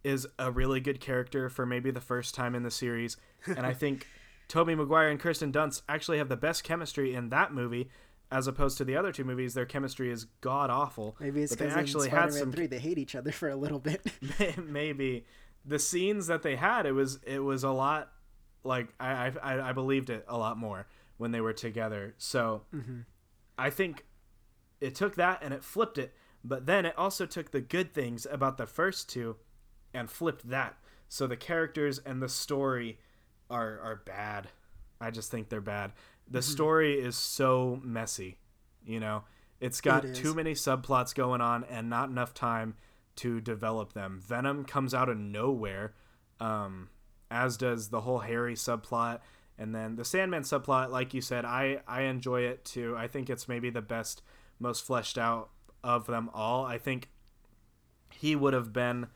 [0.03, 3.75] is a really good character for maybe the first time in the series, and I
[3.75, 4.07] think
[4.49, 7.91] Tobey Maguire and Kirsten Dunst actually have the best chemistry in that movie.
[8.31, 11.17] As opposed to the other two movies, their chemistry is god awful.
[11.19, 14.07] Maybe it's because actually had some three they hate each other for a little bit.
[14.59, 15.25] maybe
[15.65, 18.11] the scenes that they had it was it was a lot
[18.65, 20.87] like I I, I believed it a lot more
[21.19, 23.01] when they were together so mm-hmm.
[23.59, 24.07] i think
[24.81, 26.15] it took that and it flipped it
[26.45, 29.37] but then it also took the good things about the first two
[29.93, 30.77] and flipped that
[31.09, 32.99] so the characters and the story
[33.51, 34.49] are are bad
[35.01, 35.93] i just think they're bad
[36.31, 36.53] the Mm-hmm.
[36.53, 38.39] story is so messy
[38.85, 39.25] you know?
[39.61, 42.75] It's got It too many subplots going on and not enough time
[43.17, 44.21] to develop them.
[44.25, 45.95] Venom comes out of nowhere
[46.41, 46.89] um,
[47.31, 49.21] as does the whole harry subplot.
[49.59, 52.97] And then the sandman subplot like you said i i enjoy it too.
[52.97, 54.23] I think it's maybe the best
[54.59, 55.51] most fleshed out
[55.85, 56.65] of them all.
[56.65, 57.11] I think
[58.13, 59.09] he would have been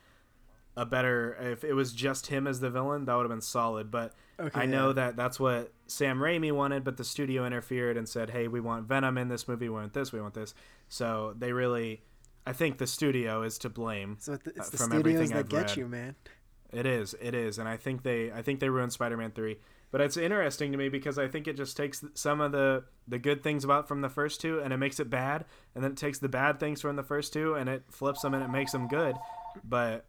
[0.75, 3.91] a better if it was just him as the villain that would have been solid
[3.91, 4.93] but Okay, I know yeah.
[4.93, 8.87] that that's what Sam Raimi wanted, but the studio interfered and said, "Hey, we want
[8.87, 9.69] Venom in this movie.
[9.69, 10.11] We want this.
[10.11, 10.55] We want this."
[10.89, 12.01] So they really,
[12.47, 14.17] I think the studio is to blame.
[14.19, 15.77] So it- it's the uh, from studios everything that I've get read.
[15.77, 16.15] you, man.
[16.71, 19.59] It is, it is, and I think they, I think they ruined Spider-Man three.
[19.91, 23.19] But it's interesting to me because I think it just takes some of the the
[23.19, 25.45] good things about from the first two and it makes it bad,
[25.75, 28.33] and then it takes the bad things from the first two and it flips them
[28.33, 29.15] and it makes them good.
[29.63, 30.05] But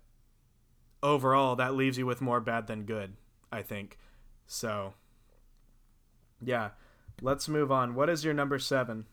[1.04, 3.14] overall, that leaves you with more bad than good.
[3.52, 3.98] I think.
[4.48, 4.94] So,
[6.42, 6.70] yeah,
[7.22, 7.94] let's move on.
[7.94, 9.06] What is your number seven?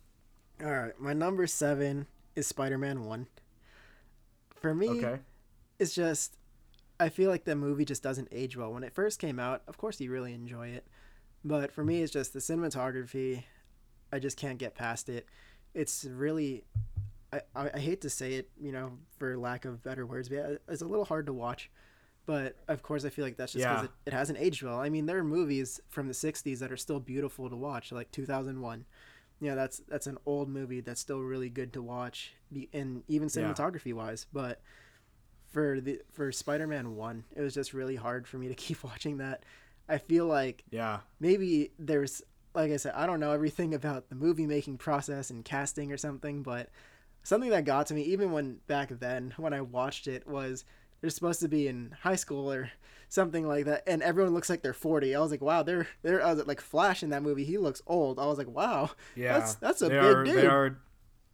[0.63, 3.27] All right, my number seven is Spider-Man One.
[4.55, 5.19] For me, Okay.
[5.77, 6.37] it's just
[6.99, 8.71] I feel like the movie just doesn't age well.
[8.73, 10.85] When it first came out, of course you really enjoy it,
[11.43, 13.43] but for me, it's just the cinematography.
[14.13, 15.25] I just can't get past it.
[15.73, 16.63] It's really,
[17.33, 20.55] I, I, hate to say it, you know, for lack of better words, but yeah,
[20.67, 21.69] it's a little hard to watch.
[22.25, 23.85] But of course, I feel like that's just because Yeah.
[23.85, 24.79] it, it hasn't aged well.
[24.79, 28.11] I mean, there are movies from the '60s that are still beautiful to watch, like
[28.11, 28.85] 2001.
[29.39, 32.33] Yeah, that's that's an old movie that's still really good to watch,
[32.73, 33.53] and even Yeah.
[33.53, 34.27] cinematography wise.
[34.31, 34.61] But
[35.47, 39.17] for the for Spider-Man One, it was just really hard for me to keep watching
[39.17, 39.43] that.
[39.89, 40.99] I feel like Yeah.
[41.19, 42.21] maybe there's
[42.53, 45.97] like I said, I don't know everything about the movie making process and casting or
[45.97, 46.69] something, but
[47.23, 50.65] something that got to me even when back then when I watched it was
[51.01, 52.71] they're supposed to be in high school or
[53.09, 55.15] something like that, and everyone looks like they're forty.
[55.15, 57.43] I was like, wow, they're they're I was like Flash in that movie.
[57.43, 58.19] He looks old.
[58.19, 60.35] I was like, wow, Yeah, that's that's a they big are, dude.
[60.37, 60.77] They are,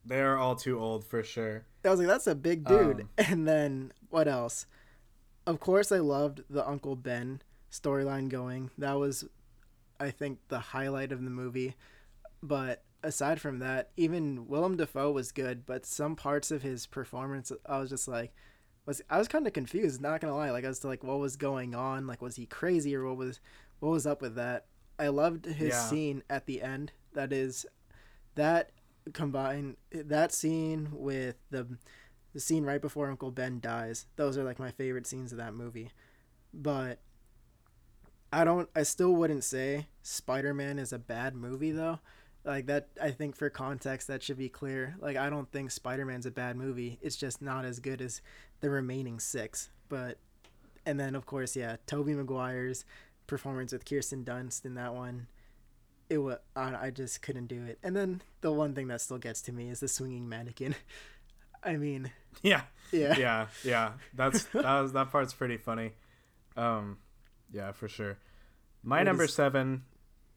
[0.06, 1.66] they are all too old for sure.
[1.84, 3.02] I was like, that's a big dude.
[3.02, 4.66] Um, and then what else?
[5.46, 8.72] Of course, I loved the Uncle Ben storyline going.
[8.78, 9.24] That was,
[10.00, 11.76] I think, the highlight of the movie.
[12.44, 17.52] But aside from that, even Willem Dafoe was good, but some parts of his performance,
[17.66, 18.34] I was just like,
[18.86, 20.02] was I was kind of confused.
[20.02, 22.08] Not gonna lie, like I was like what was going on.
[22.08, 23.40] Like, was he crazy or what was
[23.80, 24.66] what was up with that?
[25.00, 25.82] I loved his Yeah.
[25.90, 26.92] scene at the end.
[27.14, 27.66] That is,
[28.36, 28.72] that
[29.14, 31.68] combined that scene with the
[32.34, 34.06] the scene right before Uncle Ben dies.
[34.16, 35.92] Those are like my favorite scenes of that movie.
[36.54, 37.00] But
[38.32, 42.00] I don't I still wouldn't say Spider-Man is a bad movie though.
[42.44, 44.96] Like that I think for context that should be clear.
[45.00, 46.98] Like I don't think Spider-Man's a bad movie.
[47.02, 48.22] It's just not as good as
[48.62, 49.70] the remaining 6.
[49.90, 50.18] But
[50.86, 52.86] and then of course, yeah, Tobey Maguire's
[53.28, 55.28] performance with Kirsten Dunst in that one
[56.10, 57.80] it was I, I just couldn't do it.
[57.84, 60.74] And then the one thing that still gets to me is the swinging mannequin.
[61.64, 62.12] I mean,
[62.42, 62.62] Yeah,
[62.94, 63.18] yeah.
[63.18, 63.92] yeah, yeah.
[64.14, 65.92] That's that was that part's pretty funny.
[66.56, 67.00] Um,
[67.52, 68.18] yeah, for sure.
[68.84, 69.84] My What number is- seven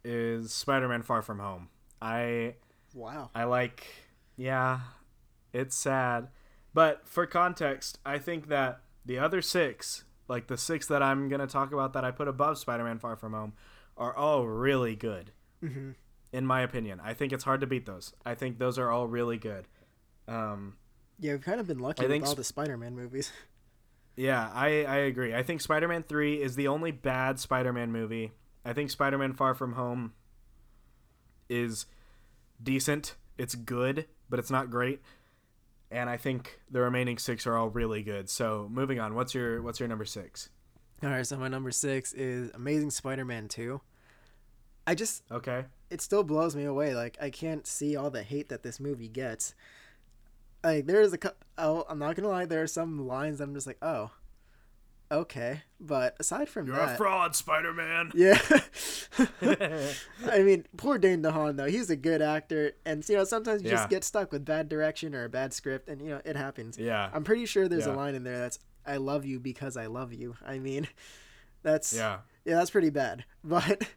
[0.03, 1.69] is Spider-Man: Far From Home.
[2.01, 2.55] I
[2.95, 3.31] Wow.
[3.35, 3.87] I like.
[4.37, 4.81] Yeah,
[5.53, 6.29] it's sad,
[6.73, 11.47] but for context, I think that the other six, like the six that I'm gonna
[11.47, 13.53] talk about that I put above Spider-Man: Far From Home,
[13.97, 15.33] are all really good.
[15.61, 15.91] hmm
[16.33, 18.15] In my opinion, I think it's hard to beat those.
[18.25, 19.69] I think those are all really good.
[20.27, 20.77] Um,
[21.19, 23.33] Yeah, we've kind of been lucky I with all the Spider-Man movies.
[24.17, 25.35] Yeah, I, I agree.
[25.35, 28.33] I think Spider Man 3 is the only bad Spider Man movie.
[28.65, 30.13] I think Spider Man Far From Home
[31.51, 31.85] is
[32.63, 33.17] decent.
[33.37, 35.03] It's good, but it's not great.
[35.91, 38.31] And I think the remaining six are all really good.
[38.31, 40.49] So moving on, what's your what's your number six?
[41.03, 43.81] All right, so my number six is Amazing Spider-Man Two.
[44.87, 45.65] I just Okay.
[45.91, 46.95] it still blows me away.
[46.95, 49.55] Like I can't see all the hate that this movie gets.
[50.63, 51.19] Like there is a,
[51.59, 54.11] oh, I'm not gonna lie, there are some lines I'm just like, oh,
[55.11, 55.63] okay.
[55.81, 58.13] But aside from You're that, a fraud, Spider Man.
[58.15, 58.39] yeah.
[59.43, 61.67] I mean, poor Dane DeHaan though.
[61.67, 63.77] He's a good actor, and you know sometimes you Yeah.
[63.77, 66.79] just get stuck with bad direction or a bad script, and you know it happens.
[66.79, 67.11] yeah.
[67.13, 70.13] I'm pretty sure there's a line in there that's "I love you because I love
[70.13, 70.87] you." I mean,
[71.63, 72.57] that's yeah, Yeah.
[72.57, 73.25] that's pretty bad.
[73.43, 73.89] But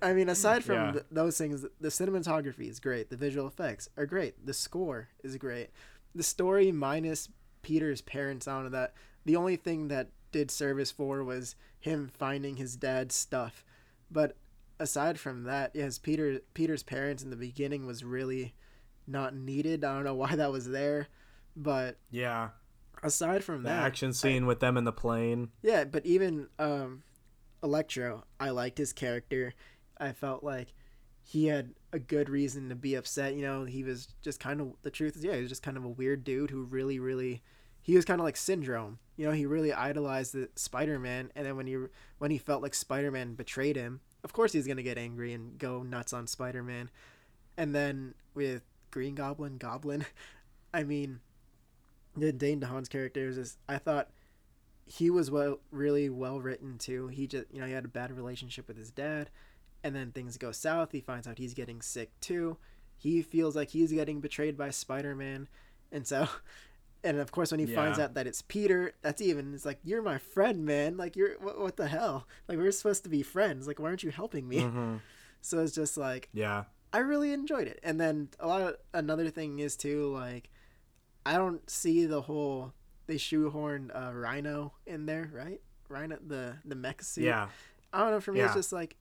[0.00, 0.92] I mean, aside from Yeah.
[0.92, 3.10] th- those things, the cinematography is great.
[3.10, 4.46] The visual effects are great.
[4.46, 5.70] The score is great.
[6.14, 7.28] The story minus
[7.62, 8.94] Peter's parents out of that.
[9.26, 13.64] The only thing that did service for was him finding his dad's stuff.
[14.10, 14.36] But
[14.78, 18.54] aside from that, yes, Peter Peter's parents in the beginning was really
[19.06, 19.82] not needed.
[19.82, 21.08] I don't know why that was there,
[21.56, 22.50] but yeah.
[23.02, 25.48] aside from The that, action scene with them in the plane.
[25.62, 27.02] yeah, but even um,
[27.62, 29.54] Electro, I liked his character.
[29.98, 30.74] I felt like
[31.22, 33.34] he had a good reason to be upset.
[33.34, 35.78] You know, he was just kind of the truth is, yeah, he was just kind
[35.78, 37.42] of a weird dude who really, really,
[37.86, 38.98] he was kind of like Syndrome.
[39.16, 41.76] You know, he really idolized the Spider Man, and then when he
[42.18, 45.56] when he felt like Spider Man betrayed him, of course he's gonna get angry and
[45.56, 46.90] go nuts on Spider Man.
[47.56, 50.04] And then with Green Goblin, Goblin,
[50.74, 51.20] I mean,
[52.16, 54.10] the Dane DeHaan's character just, I thought
[54.84, 57.06] he was well really well written too.
[57.06, 59.30] He just you know he had a bad relationship with his dad,
[59.84, 60.90] and then things go south.
[60.90, 62.56] He finds out he's getting sick too.
[62.98, 65.46] He feels like he's getting betrayed by Spider Man,
[65.92, 66.28] and so,
[67.06, 69.54] and of course when he finds out that it's Peter, that's even.
[69.54, 70.96] It's like you're my friend, man.
[70.96, 72.26] Like you're what, what the hell?
[72.48, 73.66] Like we're supposed to be friends.
[73.66, 74.58] Like why aren't you helping me?
[74.60, 75.00] Mhm.
[75.42, 76.64] So it's just like Yeah.
[76.92, 77.78] I really enjoyed it.
[77.84, 80.50] And then a lot of another thing is too like
[81.24, 82.72] I don't see the whole
[83.06, 85.60] they shoehorned uh, Rhino in there, right?
[85.88, 87.24] Rhino the the mech suit.
[87.24, 87.48] Yeah.
[87.92, 88.20] I don't know.
[88.20, 88.96] For me, it's just like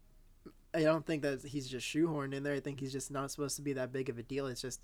[0.74, 2.54] I don't think that he's just shoehorned in there.
[2.54, 4.46] I think he's just not supposed to be that big of a deal.
[4.46, 4.82] It's just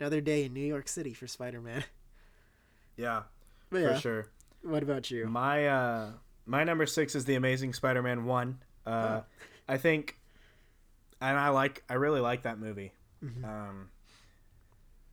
[0.00, 1.84] another day in New York City for Spider Man.
[2.98, 3.22] Yeah.
[3.70, 4.26] But For yeah, sure.
[4.62, 5.26] what about you?
[5.26, 6.10] My uh
[6.44, 8.58] my number six is the Amazing Spider-Man one.
[8.86, 9.20] Uh,
[9.68, 10.16] I think,
[11.20, 12.92] and I like I really like that movie.
[13.22, 13.44] Mhm.
[13.44, 13.90] Um,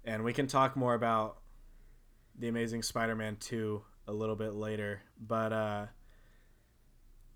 [0.05, 1.39] and we can talk more about
[2.38, 5.86] the Amazing Spider-Man two a little bit later, but uh,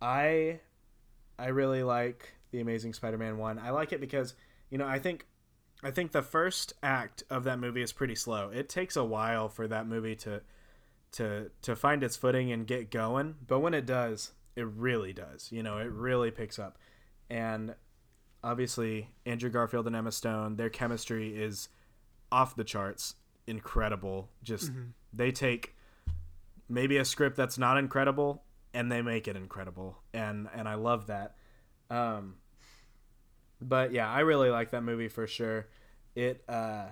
[0.01, 0.59] I
[1.37, 3.59] I really like the Amazing Spider-Man one.
[3.59, 4.33] I like it because
[4.69, 5.25] you know I think
[5.83, 8.49] I think the first act of that movie is pretty slow.
[8.49, 10.41] It takes a while for that movie to
[11.13, 15.51] to to find its footing and get going, but when it does, it really does.
[15.51, 16.77] You know, it really picks up.
[17.29, 17.75] And
[18.43, 21.69] obviously Andrew Garfield and Emma Stone, their chemistry is
[22.31, 23.15] off the charts,
[23.47, 24.29] incredible.
[24.43, 24.81] Just Mm-hmm.
[25.13, 25.75] they take
[26.67, 31.07] maybe a script that's not incredible and they make it incredible, and and I love
[31.07, 31.35] that.
[31.89, 32.35] Um,
[33.61, 35.67] but yeah, I really like that movie for sure.
[36.15, 36.85] It uh,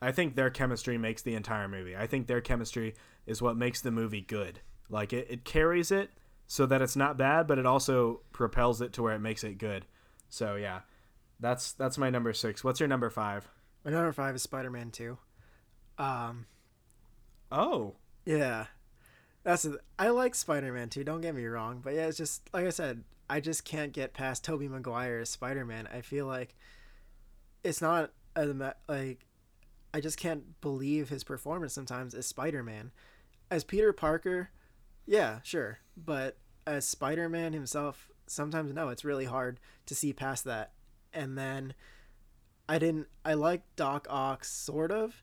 [0.00, 1.96] I think their chemistry makes the entire movie.
[1.96, 2.94] I think their chemistry
[3.26, 4.60] is what makes the movie good.
[4.88, 6.10] Like it, it carries it
[6.46, 9.58] so that it's not bad, but it also propels it to where it makes it
[9.58, 9.86] good.
[10.28, 10.80] So yeah,
[11.40, 12.64] that's that's my number six.
[12.64, 13.48] What's your number five?
[13.84, 15.18] My number five is Spider Man Two.
[15.98, 16.46] Um,
[17.52, 18.66] Oh, yeah,
[19.44, 19.66] that's
[19.98, 21.04] I like Spider Man Two.
[21.04, 24.12] Don't get me wrong, but yeah, it's just like I said, I just can't get
[24.12, 25.88] past Maguire as Spider Man.
[25.90, 26.54] I feel like
[27.64, 29.24] it's not a, like
[29.94, 32.90] I just can't believe his performance sometimes as Spider Man.
[33.50, 34.50] As Peter Parker,
[35.06, 40.44] yeah, sure, but as Spider Man himself, sometimes no, it's really hard to see past
[40.44, 40.72] that.
[41.14, 41.72] And then
[42.68, 43.06] I didn't.
[43.24, 45.22] I like Doc Ock sort of.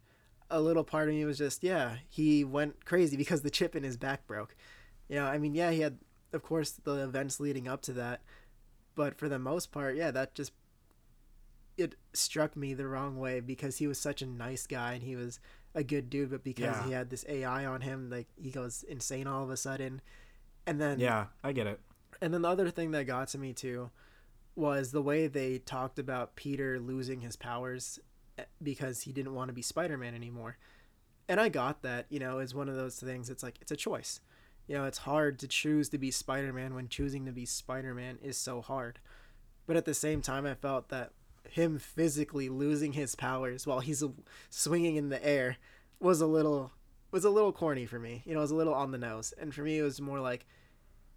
[0.49, 3.83] A little part of me was just yeah, he went crazy because the chip in
[3.83, 4.55] his back broke.
[5.07, 5.99] You know, I mean, yeah, he had
[6.33, 8.21] of course the events leading up to that,
[8.95, 10.51] but for the most part, yeah, that just
[11.77, 15.15] it struck me the wrong way because he was such a nice guy and he
[15.15, 15.39] was
[15.73, 16.83] a good dude, but because Yeah.
[16.85, 20.01] he had this AI on him, like he goes insane all of a sudden.
[20.65, 21.79] And then yeah, I get it.
[22.21, 23.91] and then the other thing that got to me too
[24.55, 27.97] was the way they talked about Peter losing his powers
[28.37, 30.57] eh, because he didn't want to be Spider-Man anymore.
[31.29, 33.77] And I got that, you know, it's one of those things it's like it's a
[33.77, 34.19] choice.
[34.69, 38.37] You know, it's hard to choose to be Spider-Man when choosing to be Spider-Man is
[38.37, 38.99] so hard.
[39.65, 41.11] But at the same time I felt that
[41.49, 44.03] him physically losing his powers while he's
[44.51, 45.57] swinging in the air
[45.99, 46.71] was a little
[47.09, 48.21] was a little corny for me.
[48.27, 49.33] You know, it was a little on the nose.
[49.39, 50.45] And for me it was more like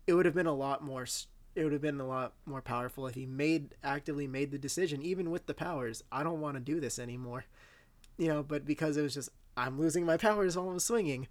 [0.06, 1.06] it would have been a lot more
[1.54, 5.02] it would have been a lot more powerful if he made actively made the decision
[5.02, 7.44] even with the powers i don't want to do this anymore
[8.16, 11.28] you know but because it was just i'm losing my powers while i'm swinging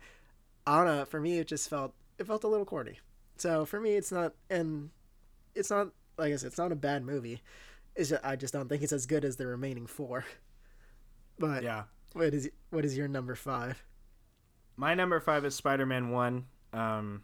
[0.67, 2.99] i don't know for me it just felt it felt a little corny
[3.37, 4.89] so for me it's not and
[5.55, 7.41] it's not like i said it's not a bad movie
[7.95, 10.23] it's just, i just don't think it's as good as the remaining four
[11.39, 13.83] but Yeah, what is what is your number five
[14.77, 16.45] my number five is Spider-Man One.
[16.73, 17.21] Um,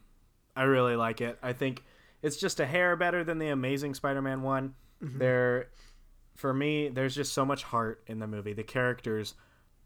[0.54, 1.38] I really like it.
[1.42, 1.82] I think
[2.22, 4.74] it's just a hair better than the Amazing Spider-Man One.
[5.18, 5.70] There,
[6.36, 8.52] for me, there's just so much heart in the movie.
[8.52, 9.34] The characters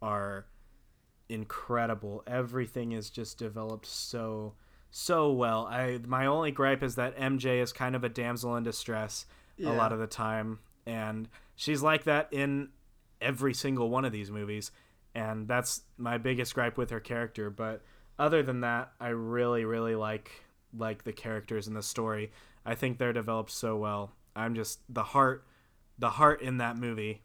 [0.03, 0.45] are
[1.29, 2.23] incredible.
[2.27, 4.55] Everything is just developed so
[4.93, 5.67] so well.
[5.67, 9.27] I my only gripe is that MJ is kind of a damsel in distress
[9.61, 12.69] a lot of the time, and she's like that in
[13.21, 14.71] every single one of these movies,
[15.15, 17.49] and that's my biggest gripe with her character.
[17.49, 17.83] But
[18.19, 20.31] other than that, I really really like
[20.77, 22.31] like the characters in the story.
[22.65, 24.13] I think they're developed so well.
[24.37, 25.47] I'm just the heart
[25.99, 27.23] the heart in that movie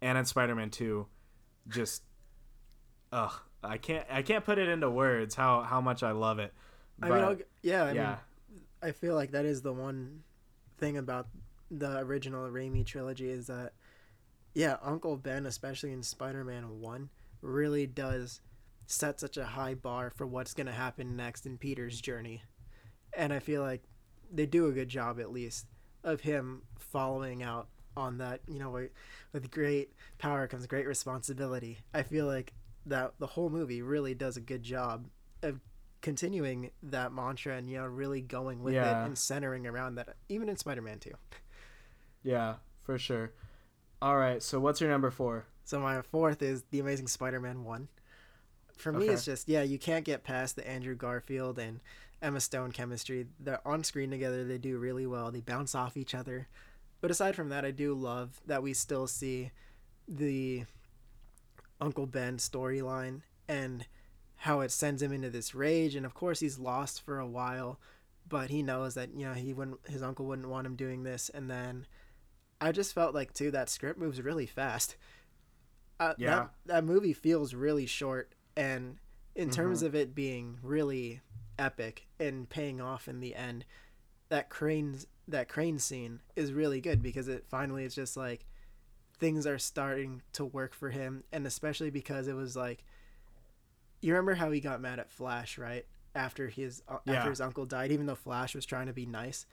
[0.00, 1.06] and in Spider-Man 2
[1.68, 2.02] just
[3.12, 6.52] ugh I can't I can't put it into words how how much I love it.
[7.02, 8.08] i mean I'll, yeah i yeah.
[8.08, 8.16] mean
[8.82, 10.22] I feel like that is the one
[10.78, 11.26] thing about
[11.70, 13.72] the original Raimi trilogy is that
[14.54, 17.08] yeah, Uncle Ben, especially in Spider-Man 1,
[17.42, 18.40] really does
[18.86, 22.42] set such a high bar for what's going to happen next in Peter's journey.
[23.12, 23.84] And I feel like
[24.32, 25.66] they do a good job at least
[26.02, 28.88] of him following out on that, you know,
[29.32, 31.78] with great power comes great responsibility.
[31.92, 32.52] I feel like
[32.88, 35.06] that the whole movie really does a good job
[35.42, 35.60] of
[36.00, 39.02] continuing that mantra and you know really going with Yeah.
[39.02, 41.10] it and centering around that even in Spider-Man 2.
[42.22, 43.32] Yeah, for sure.
[44.00, 45.46] All right, so what's your number 4?
[45.64, 47.88] So my fourth is the Amazing Spider-Man 1.
[48.76, 49.14] For me Okay.
[49.14, 51.80] it's just yeah, you can't get past the Andrew Garfield and
[52.22, 53.26] Emma Stone chemistry.
[53.40, 55.30] They're on screen together, they do really well.
[55.30, 56.48] They bounce off each other.
[57.00, 59.50] But aside from that, I do love that we still see
[60.08, 60.64] the
[61.80, 63.86] Uncle Ben storyline and
[64.36, 67.78] how it sends him into this rage and of course he's lost for a while,
[68.28, 71.28] but he knows that, you know, he wouldn't his uncle wouldn't want him doing this
[71.30, 71.86] and then
[72.60, 74.96] I just felt like too that script moves really fast.
[76.00, 76.30] Uh, Yeah.
[76.30, 78.98] that that movie feels really short, and
[79.34, 81.20] in terms of it being really
[81.58, 83.64] epic and paying off in the end,
[84.28, 88.44] that crane that crane scene is really good because it finally is just like
[89.18, 92.84] things are starting to work for him, and especially because it was like
[94.00, 97.14] you remember how he got mad at Flash right after his uh, Yeah.
[97.14, 99.46] after his uncle died, even though Flash was trying to be nice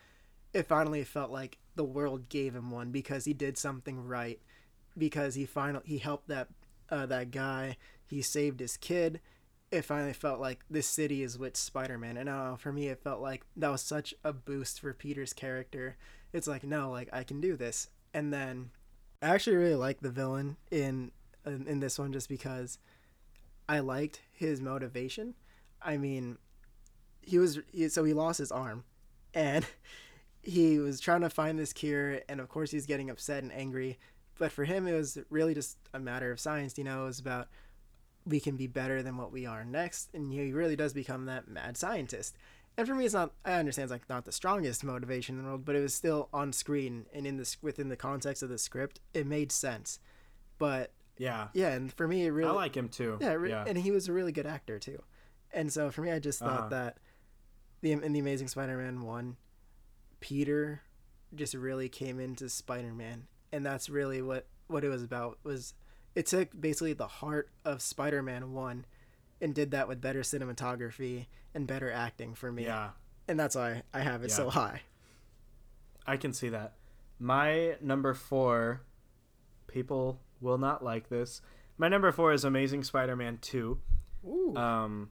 [0.53, 4.39] it finally felt like the world gave him one because he did something right
[4.97, 6.47] because he finally he helped that
[6.89, 7.75] uh, that guy
[8.07, 9.19] he saved his kid
[9.69, 12.15] it finally felt like this city is with Spider-Man.
[12.15, 15.97] And uh, for me, it felt like that was such a boost for Peter's character.
[16.31, 17.89] It's like, no, like I can do this.
[18.13, 18.69] And then
[19.25, 21.11] I actually really like the villain in,
[21.47, 22.77] in this one just because
[23.67, 25.33] I liked his motivation.
[25.81, 26.37] I mean,
[27.21, 28.83] he was he, so he lost his arm,
[29.33, 29.65] and
[30.43, 33.97] he was trying to find this cure, and of course he's getting upset and angry.
[34.37, 36.77] But for him, it was really just a matter of science.
[36.77, 37.47] You know, it was about
[38.27, 41.47] we can be better than what we are next, and he really does become that
[41.47, 42.37] mad scientist.
[42.77, 43.31] And for me, it's not.
[43.45, 46.27] I understand it's like not the strongest motivation in the world, but it was still
[46.33, 49.99] on screen and in this within the context of the script, it made sense.
[50.57, 51.47] But Yeah.
[51.53, 53.17] yeah, and for me, it really I like him too.
[53.21, 53.63] yeah, re- yeah.
[53.65, 55.01] and he was a really good actor too.
[55.51, 56.69] And so for me, I just thought Uh-huh.
[56.69, 56.97] that
[57.81, 59.37] the in the Amazing Spider-Man one,
[60.19, 60.81] Peter
[61.33, 65.37] just really came into Spider-Man, and that's really what what it was about.
[65.43, 65.73] Was
[66.15, 68.85] it took basically the heart of Spider-Man one,
[69.41, 72.63] and did that with better cinematography and better acting for me.
[72.63, 72.89] yeah.
[73.27, 74.81] and that's why I have it so high.
[76.07, 76.73] I can see that.
[77.19, 78.81] My number four,
[79.67, 81.41] people will not like this.
[81.77, 83.79] My number four is Amazing Spider-Man Two.
[84.25, 85.09] Ooh, Um,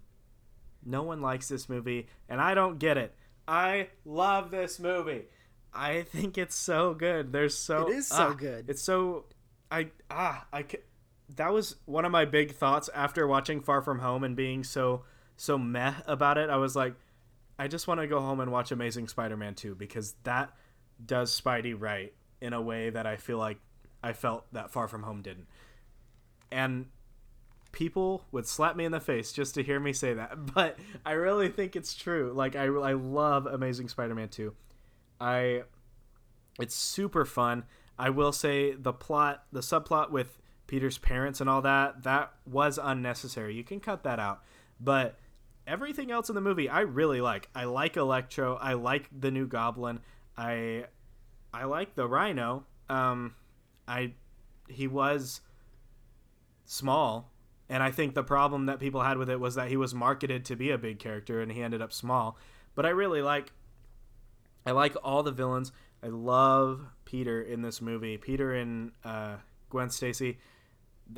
[0.85, 3.14] no one likes this movie, and I don't get it.
[3.47, 5.25] I love this movie.
[5.72, 7.33] I think it's so good.
[7.33, 8.70] There's so It is so ah, good.
[8.70, 9.25] It's so
[9.70, 10.64] I ah I
[11.37, 15.05] that was one of my big thoughts after watching Far From Home and being so
[15.37, 16.51] so meh about it.
[16.51, 16.95] I was like,
[17.59, 20.53] I just want to go home and watch Amazing Spider-Man 2 because that
[21.05, 23.59] does Spidey right in a way that I feel like
[24.03, 25.47] I felt that Far From Home didn't.
[26.53, 26.87] And
[27.72, 31.12] people would slap me in the face just to hear me say that, but I
[31.12, 32.33] really think it's true.
[32.35, 34.55] Like I I love Amazing Spider-Man 2.
[35.20, 35.62] I
[36.61, 37.64] it's super fun.
[37.99, 42.79] I will say the plot, the subplot with Peter's parents and all that, that was
[42.83, 43.55] unnecessary.
[43.55, 44.43] You can cut that out.
[44.81, 45.19] But
[45.67, 47.49] everything else in the movie I really like.
[47.55, 50.01] I like Electro, I like the new Goblin.
[50.37, 50.87] I
[51.53, 52.67] I like the Rhino.
[52.89, 53.35] Um
[53.87, 54.12] I
[54.69, 55.41] he was
[56.65, 57.31] small
[57.69, 60.45] and I think the problem that people had with it was that he was marketed
[60.47, 62.37] to be a big character and he ended up small.
[62.75, 63.53] But I really like
[64.67, 65.73] I like all the villains.
[66.03, 68.17] I love Peter in this movie.
[68.19, 69.37] Peter and uh,
[69.71, 70.39] Gwen Stacy.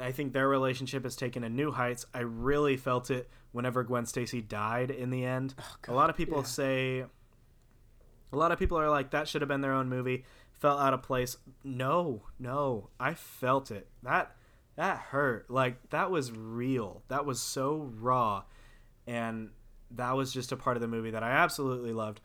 [0.00, 2.06] I think their relationship has taken a new heights.
[2.12, 5.54] I really felt it whenever Gwen Stacy died in the end.
[5.88, 6.44] Oh, a lot of people yeah.
[6.44, 7.04] say,
[8.32, 10.24] a lot of people are like, that should have been their own movie.
[10.52, 11.36] Felt out of place.
[11.62, 13.88] No, no, I felt it.
[14.02, 14.34] That
[14.76, 15.50] that hurt.
[15.50, 17.02] Like that was real.
[17.08, 18.44] That was so raw,
[19.06, 19.50] and
[19.90, 22.20] that was just a part of the movie that I absolutely loved.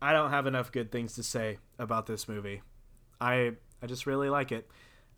[0.00, 2.62] I don't have enough good things to say about this movie.
[3.20, 3.52] I
[3.82, 4.68] I just really like it.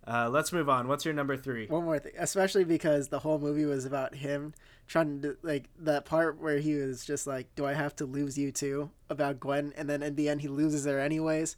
[0.07, 0.87] Uh, let's move on.
[0.87, 1.67] What's your number three?
[1.67, 4.55] One more thing, especially because the whole movie was about him
[4.87, 8.39] trying to like that part where he was just like, "Do I have to lose
[8.39, 11.57] you too?" about Gwen, and then in the end he loses her anyways.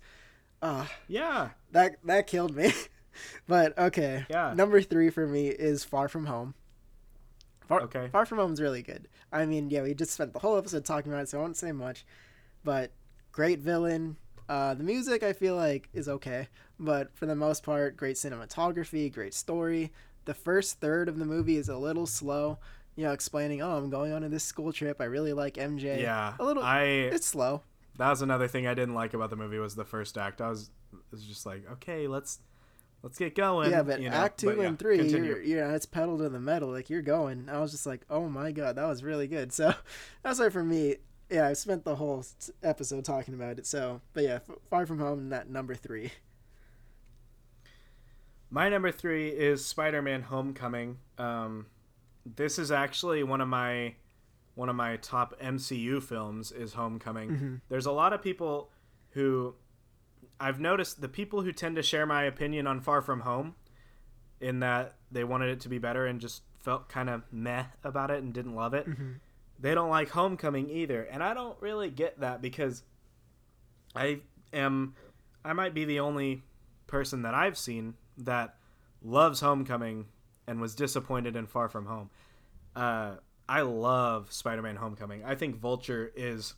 [0.63, 2.73] Ah, Yeah, that that killed me.
[3.47, 4.55] but okay, Yeah.
[4.55, 6.55] Number three for me is Far From Home.
[7.67, 8.09] Far, Okay.
[8.11, 9.09] Far From Home is really good.
[9.31, 11.57] I mean, yeah, we just spent the whole episode talking about it, so I won't
[11.59, 12.07] say much.
[12.65, 12.93] But
[13.31, 14.17] great villain.
[14.49, 19.13] Uh, the music I feel like is okay, but for the most part, great cinematography,
[19.13, 19.93] great story.
[20.25, 22.59] The first third of the movie is a little slow,
[22.97, 25.01] you know, explaining, "Oh, I'm going on to this school trip.
[25.01, 26.35] I really like MJ." yeah.
[26.39, 26.63] a little.
[26.63, 27.63] I it's slow.
[27.99, 30.41] that was another thing I didn't like about the movie was the first act.
[30.41, 30.71] I was
[31.11, 32.41] was just like, okay, let's
[33.03, 33.71] let's get going.
[33.71, 35.31] yeah, but you know, Act two but yeah, and three, continue.
[35.31, 36.71] you're, you're it's pedal to the metal.
[36.71, 37.49] Like you're going.
[37.49, 39.53] I was just like, oh my god, that was really good.
[39.59, 39.75] So
[40.23, 40.97] that's why for me,
[41.31, 42.25] yeah, I spent the whole
[42.63, 43.67] episode talking about it.
[43.67, 44.39] So, but yeah,
[44.71, 46.13] Far From Home, that number three.
[48.51, 50.99] My number three is Spider-Man: Homecoming.
[51.19, 51.67] Um,
[52.25, 53.95] this is actually one of my
[54.55, 56.51] one of my top MCU films.
[56.51, 57.31] Is Homecoming.
[57.31, 57.55] Mm-hmm.
[57.69, 58.71] There's a lot of people
[59.11, 59.55] who
[60.41, 63.55] I've noticed the people who tend to share my opinion on Far From Home,
[64.41, 68.11] in that they wanted it to be better and just felt kind of meh about
[68.11, 68.89] it and didn't love it.
[68.89, 69.13] Mm-hmm.
[69.59, 72.83] They don't like Homecoming either, and I don't really get that because
[73.95, 74.21] I
[74.53, 74.95] am
[75.45, 76.43] I might be the only
[76.87, 78.57] person that I've seen that
[79.03, 80.07] loves Homecoming
[80.47, 82.11] and was disappointed in Far From Home.
[82.75, 83.17] Uh,
[83.49, 85.25] I love Spider-Man: Homecoming.
[85.25, 86.55] I think Vulture is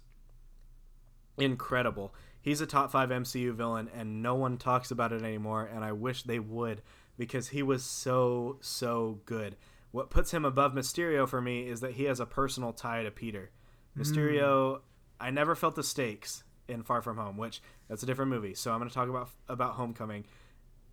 [1.39, 2.15] incredible.
[2.43, 5.69] He's a top five MCU villain, and no one talks about it anymore.
[5.73, 6.83] And I wish they would
[7.17, 9.57] because he was so so good.
[9.93, 13.11] What puts him above Mysterio for me is that he has a personal tie to
[13.11, 13.51] Peter.
[13.99, 14.83] Mysterio, hmm.
[15.19, 18.55] I never felt the stakes in Far From Home, which that's a different movie.
[18.55, 20.25] So I'm going to talk about about Homecoming.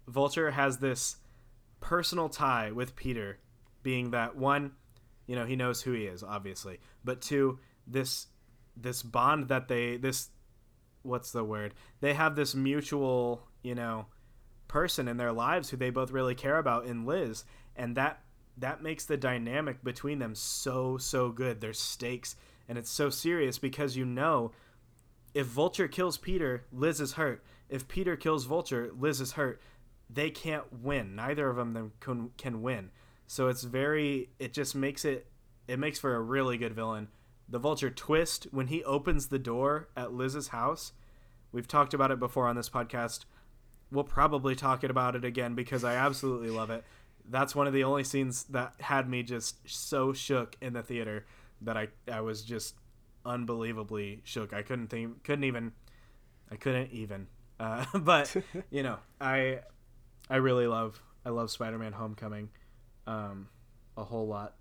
[0.08, 1.18] Vulture has this
[1.80, 3.38] personal tie with Peter,
[3.84, 4.72] being that one,
[5.28, 8.28] you know he knows who he is obviously but two this
[8.76, 10.30] this bond that they this
[11.04, 14.08] what's the word they have this mutual you know
[14.68, 17.46] person in their lives who they both really care about in liz
[17.76, 18.22] and that
[18.58, 21.62] that makes the dynamic between them so so good.
[21.62, 22.36] There's stakes
[22.68, 24.52] and it's so serious because you know
[25.34, 27.44] if vulture kills peter liz is hurt.
[27.70, 29.62] If peter kills vulture liz is hurt.
[30.10, 31.16] They can't win.
[31.16, 32.92] Neither of them can, can win.
[33.28, 35.28] So it's very it just makes it
[35.68, 37.10] it makes for a really good villain.
[37.50, 40.94] The vulture twist when he opens the door at liz's house
[41.52, 43.26] we've talked about it before on this podcast.
[43.92, 46.84] We'll probably talk about it again because i absolutely love it
[47.30, 51.26] that's one of the only scenes that had me just so shook in the theater
[51.62, 52.76] that I I was just
[53.26, 54.54] unbelievably shook.
[54.54, 55.74] I couldn't think, couldn't even,
[56.52, 57.28] I couldn't even.
[57.60, 58.36] Uh, but
[58.70, 59.60] you know, I
[60.30, 62.50] I really love I love Spider-Man: Homecoming,
[63.06, 63.50] um,
[63.96, 64.56] a whole lot.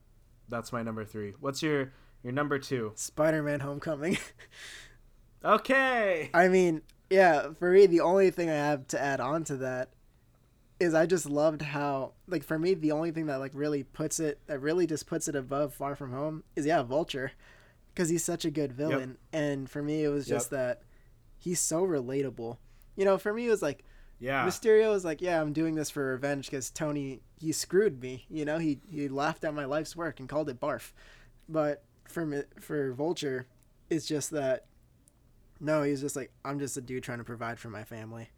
[0.48, 1.34] That's my number three.
[1.40, 1.92] What's your
[2.22, 2.92] your number two?
[2.96, 4.18] Spider-Man: Homecoming.
[5.44, 6.30] okay.
[6.34, 9.90] I mean, yeah, for me, the only thing I have to add on to that
[10.78, 14.20] is I just loved how like for me the only thing that like really puts
[14.20, 17.32] it that really just puts it above Far From Home is yeah Vulture
[17.94, 19.42] because he's such a good villain yep.
[19.42, 20.58] and for me it was just yep.
[20.58, 20.82] that
[21.38, 22.58] he's so relatable.
[22.96, 23.84] You know, for me it was like
[24.18, 24.46] yeah.
[24.46, 28.26] Mysterio was like, yeah, I'm doing this for revenge because Tony he screwed me.
[28.28, 30.92] You know, he he laughed at my life's work and called it barf.
[31.48, 33.46] But for for Vulture,
[33.90, 34.66] it's just that
[35.60, 38.30] no, he's just like I'm just a dude trying to provide for my family.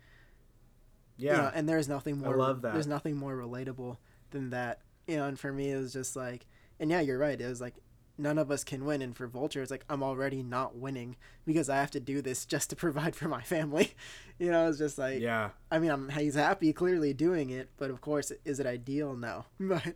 [1.18, 1.32] Yeah.
[1.32, 2.34] You know, and there's nothing more.
[2.34, 2.72] I love that.
[2.72, 3.98] There's nothing more relatable
[4.30, 4.80] than that.
[5.06, 6.46] You know, and for me, it was just like,
[6.78, 7.40] and yeah, you're right.
[7.40, 7.74] It was like
[8.18, 11.16] none of us can win, and for Vulture, it's like I'm already not winning
[11.46, 13.94] because I have to do this just to provide for my family.
[14.38, 15.50] you know, it's just like, yeah.
[15.70, 19.14] I mean, I'm he's happy clearly doing it, but of course, is it ideal?
[19.14, 19.94] No, but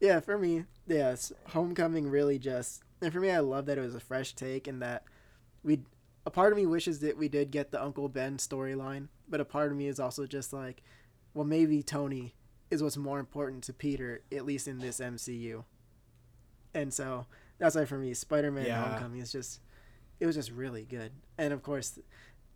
[0.00, 3.94] yeah, for me, yes, Homecoming really just, and for me, I love that it was
[3.94, 5.04] a fresh take and that
[5.62, 5.80] we
[6.24, 9.44] a part of me wishes that we did get the Uncle Ben storyline, but a
[9.44, 10.82] part of me is also just like,
[11.34, 12.34] well, maybe Tony
[12.70, 15.64] is what's more important to Peter, at least in this MCU.
[16.74, 17.26] And so
[17.58, 18.82] that's why for me, Spider-Man yeah.
[18.82, 19.60] Homecoming is just,
[20.20, 21.12] it was just really good.
[21.38, 21.98] And of course,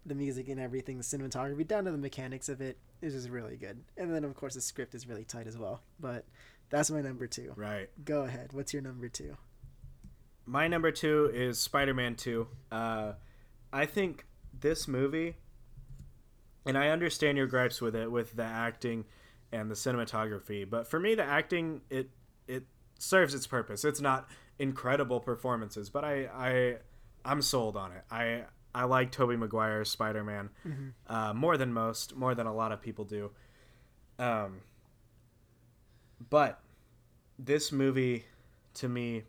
[0.07, 3.57] the music and everything, the cinematography, down to the mechanics of it, is just really
[3.57, 3.83] good.
[3.97, 5.83] And then of course the script is really tight as well.
[6.01, 6.25] But
[6.71, 7.53] that's my number two.
[7.57, 7.91] Right.
[8.05, 8.53] Go ahead.
[8.53, 9.37] What's your number two?
[10.47, 12.47] My number two is Spider-Man Two.
[12.71, 13.15] Uh,
[13.73, 14.27] I think
[14.59, 15.37] this movie,
[16.65, 19.05] and I understand your gripes with it, with the acting
[19.53, 22.11] and the cinematography, but for me, the acting it
[22.49, 22.65] it
[22.99, 23.85] serves its purpose.
[23.85, 26.77] It's not incredible performances, but I I
[27.25, 28.05] I'm sold on it.
[28.11, 28.45] I
[28.75, 30.89] I like Tobey Maguire's Spider Man mm-hmm.
[31.07, 33.31] uh, more than most, more than a lot of people do.
[34.19, 34.61] Um,
[36.31, 36.61] but
[37.39, 38.25] this movie,
[38.75, 39.25] to me,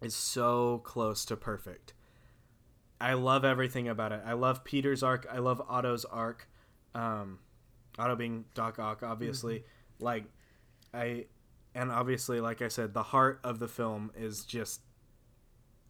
[0.00, 1.92] is so close to perfect.
[3.00, 4.20] I love everything about it.
[4.26, 5.26] I love Peter's arc.
[5.32, 6.48] I love Otto's arc.
[6.94, 7.38] Um,
[7.98, 9.60] Otto being Doc Ock, obviously.
[9.60, 10.04] Mm-hmm.
[10.04, 10.24] Like,
[10.92, 11.26] I,
[11.74, 14.80] and obviously, like I said, the heart of the film is just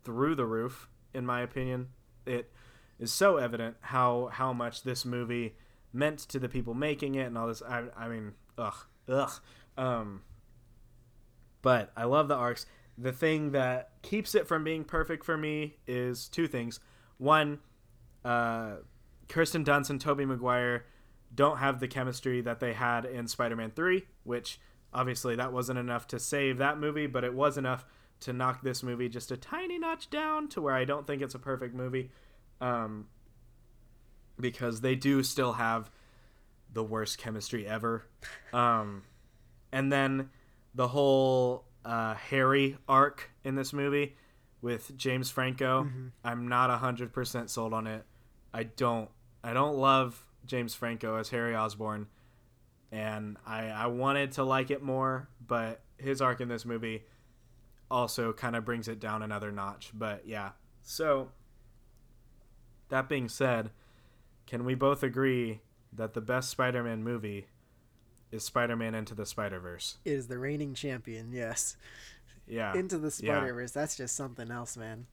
[0.05, 1.89] through the roof, in my opinion.
[2.27, 2.53] It
[2.99, 5.57] is so evident how how much this movie
[5.93, 7.63] meant to the people making it and all this.
[7.63, 9.33] I, I mean, ugh, ugh.
[9.77, 10.23] Um,
[11.63, 12.67] but I love the arcs.
[12.97, 16.79] The thing that keeps it from being perfect for me is two things.
[17.21, 17.59] One,
[18.25, 18.77] uh,
[19.29, 20.87] Kirsten Dunst and Tobey Maguire
[21.35, 24.59] don't have the chemistry that they had in Spider-Man 3, which
[24.95, 27.85] obviously that wasn't enough to save that movie, but it was enough
[28.21, 31.35] to knock this movie just a tiny notch down to where I don't think it's
[31.35, 32.11] a perfect movie.
[32.59, 33.07] Um,
[34.41, 35.91] because they do still have
[36.73, 38.07] the worst chemistry ever.
[38.53, 39.05] Um,
[39.71, 40.31] and then
[40.75, 44.17] the whole uh, Harry arc in this movie
[44.63, 45.85] with James Franco.
[45.85, 46.07] Mm-hmm.
[46.25, 48.05] I'm not hundred percent sold on it.
[48.53, 49.09] I don't.
[49.43, 52.09] I don't love James Franco as Harry Osborn,
[52.93, 57.05] and I I wanted to like it more, but his arc in this movie
[57.91, 59.91] also kind of brings it down another notch.
[59.95, 60.51] But yeah,
[60.83, 61.31] so
[62.89, 63.71] that being said,
[64.47, 65.61] can we both agree
[65.93, 67.47] that the best Spider-Man movie
[68.31, 69.99] is Spider-Man Into the Spider-Verse?
[70.05, 71.33] It is the reigning champion?
[71.33, 71.77] Yes.
[72.51, 72.75] Yeah.
[72.75, 73.73] Into the Spider Verse.
[73.75, 73.83] Yeah.
[73.83, 75.07] That's just something else, man.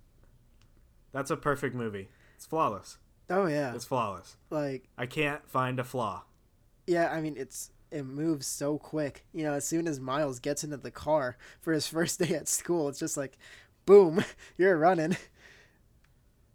[1.11, 2.09] That's a perfect movie.
[2.35, 2.97] It's flawless.
[3.29, 3.73] Oh yeah.
[3.73, 4.37] It's flawless.
[4.49, 6.23] Like I can't find a flaw.
[6.85, 9.25] Yeah, I mean it's it moves so quick.
[9.33, 12.47] You know, as soon as Miles gets into the car for his first day at
[12.47, 13.37] school, it's just like
[13.85, 14.23] boom,
[14.57, 15.17] you're running.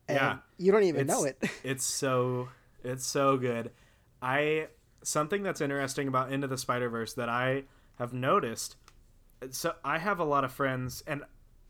[0.08, 0.36] And yeah.
[0.58, 1.42] You don't even know it.
[1.64, 2.48] it's so
[2.84, 3.70] it's so good.
[4.20, 4.68] I
[5.02, 7.64] something that's interesting about Into the Spider Verse that I
[7.98, 8.76] have noticed
[9.50, 11.22] so I have a lot of friends, and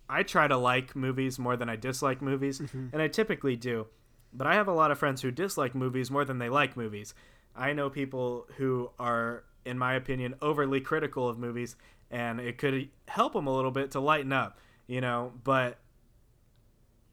[0.09, 2.89] I try to like movies more than I dislike movies, mm-hmm.
[2.93, 3.87] and I typically do.
[4.33, 7.15] But I have a lot of friends who dislike movies more than they like movies.
[7.55, 11.77] I know people who are, in my opinion, overly critical of movies,
[12.11, 15.33] and it could help them a little bit to lighten up, you know.
[15.45, 15.79] But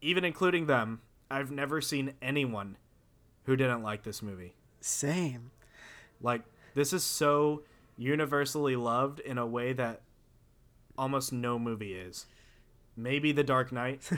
[0.02, 2.78] even including them, I've never seen anyone
[3.44, 4.54] who didn't like this movie.
[4.82, 5.52] Same.
[6.22, 7.64] Like this is so
[7.98, 10.02] universally loved in a way that
[11.00, 12.26] almost no movie is.
[12.96, 14.10] Maybe The Dark Knight.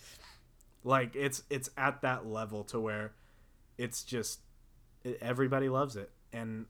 [0.84, 3.12] like it's it's at that level to where
[3.76, 4.40] it's just
[5.20, 6.66] everybody loves it and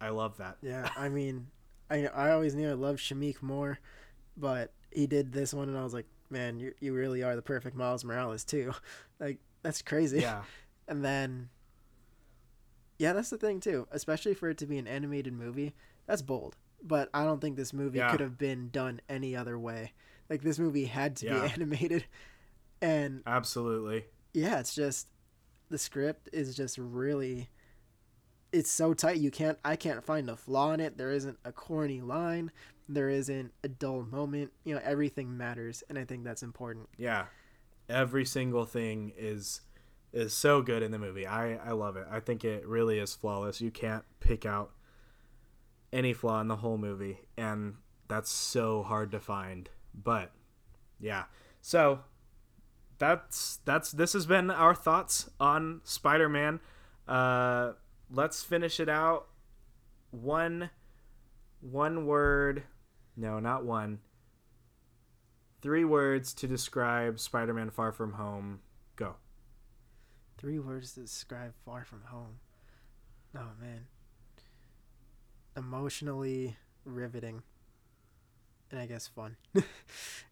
[0.00, 0.58] I love that.
[0.60, 1.46] Yeah, I mean,
[1.88, 3.78] I I always knew I loved Shameik more,
[4.36, 7.42] but he did this one, and I was like, man, you you really are the
[7.42, 8.72] perfect Miles Morales too.
[9.20, 10.18] Like that's crazy.
[10.18, 10.42] Yeah.
[10.88, 11.48] And then,
[12.98, 13.86] yeah, that's the thing too.
[13.92, 15.72] Especially for it to be an animated movie,
[16.06, 16.56] that's bold.
[16.86, 18.10] But I don't think this movie Yeah.
[18.10, 19.92] could have been done any other way.
[20.28, 21.40] Like this movie had to Yeah.
[21.46, 22.04] be animated,
[22.82, 24.04] and Absolutely.
[24.32, 25.08] yeah, it's just
[25.70, 27.48] the script is just really
[28.52, 30.96] it's so tight you can't I can't find a flaw in it.
[30.96, 32.52] There isn't a corny line.
[32.88, 34.52] There isn't a dull moment.
[34.64, 36.88] You know, everything matters and I think that's important.
[36.96, 37.26] Yeah.
[37.88, 39.62] Every single thing is
[40.12, 41.26] is so good in the movie.
[41.26, 42.06] I I love it.
[42.10, 43.60] I think it really is flawless.
[43.60, 44.70] You can't pick out
[45.94, 47.76] any flaw in the whole movie and
[48.08, 49.70] that's so hard to find.
[49.94, 50.32] But
[51.00, 51.24] yeah.
[51.62, 52.00] So
[52.98, 56.60] that's that's this has been our thoughts on Spider-Man.
[57.08, 57.72] Uh
[58.10, 59.28] let's finish it out
[60.10, 60.70] one
[61.60, 62.64] one word.
[63.16, 64.00] No, not one
[65.62, 68.60] three words to describe Spider-Man Far From Home.
[68.96, 69.14] Go.
[70.36, 72.40] Three words to describe Far From Home.
[73.36, 73.86] Oh man.
[75.56, 77.42] Emotionally riveting.
[78.70, 79.36] And I guess fun.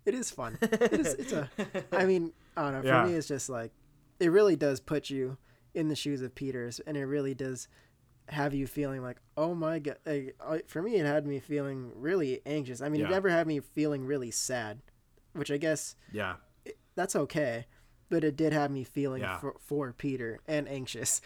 [0.04, 0.58] it is fun.
[0.62, 1.48] It is it's a
[1.92, 2.80] I mean, I don't know.
[2.82, 3.04] For Yeah.
[3.06, 3.72] me, it's just like
[4.18, 5.36] it really does put you
[5.74, 7.68] in the shoes of Peters, and it really does
[8.28, 9.98] have you feeling like, oh my god.
[10.06, 12.80] Like, for me, it had me feeling really anxious.
[12.80, 13.06] I mean, Yeah.
[13.08, 14.80] it never had me feeling really sad,
[15.34, 16.34] which I guess yeah.
[16.94, 17.66] that's okay,
[18.10, 19.38] but it did have me feeling Yeah.
[19.38, 21.20] for, for Peter and anxious.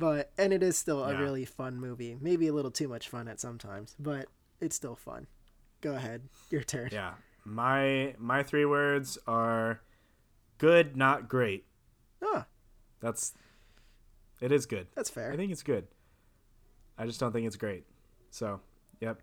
[0.00, 2.16] But and it is still a really fun movie.
[2.18, 4.28] Maybe a little too much fun at sometimes, but
[4.58, 5.26] it's still fun.
[5.82, 6.88] Go ahead, your turn.
[6.90, 7.12] Yeah.
[7.44, 9.82] My my three words are
[10.56, 11.66] good, not great.
[12.24, 12.46] Ah,
[13.00, 13.34] That's
[14.40, 14.86] it is good.
[14.94, 15.32] that's fair.
[15.32, 15.86] I think it's good.
[16.96, 17.84] I just don't think it's great.
[18.30, 18.60] So,
[19.00, 19.20] yep.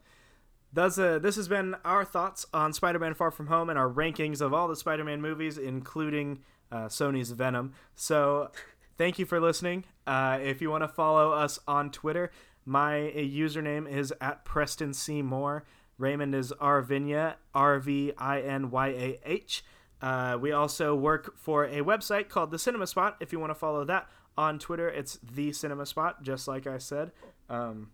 [0.74, 4.42] That's uh, this has been our thoughts on Spider-Man: Far From Home and our rankings
[4.42, 7.74] of all the Spider-Man movies, including uh, Sony's Venom.
[7.96, 8.52] So,
[8.98, 9.86] thank you for listening.
[10.06, 12.32] Uh, if you want to follow us on Twitter,
[12.66, 15.66] my username is at Preston C Moore.
[15.98, 19.64] Raymond is Arvinya, R V I N Y A H.
[20.02, 23.18] Uh, we also work for a website called The Cinema Spot.
[23.20, 24.08] If you want to follow that
[24.38, 27.12] on Twitter, it's The Cinema Spot, just like I said.
[27.50, 27.92] Um,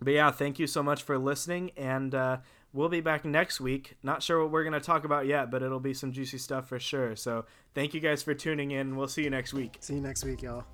[0.00, 2.38] but yeah, thank you so much for listening, and uh,
[2.76, 3.96] we'll be back next week.
[4.02, 6.68] Not sure what we're going to talk about yet, but it'll be some juicy stuff
[6.68, 7.16] for sure.
[7.16, 8.96] So thank you guys for tuning in.
[8.96, 9.78] We'll see you next week.
[9.80, 10.64] See you next week, y'all.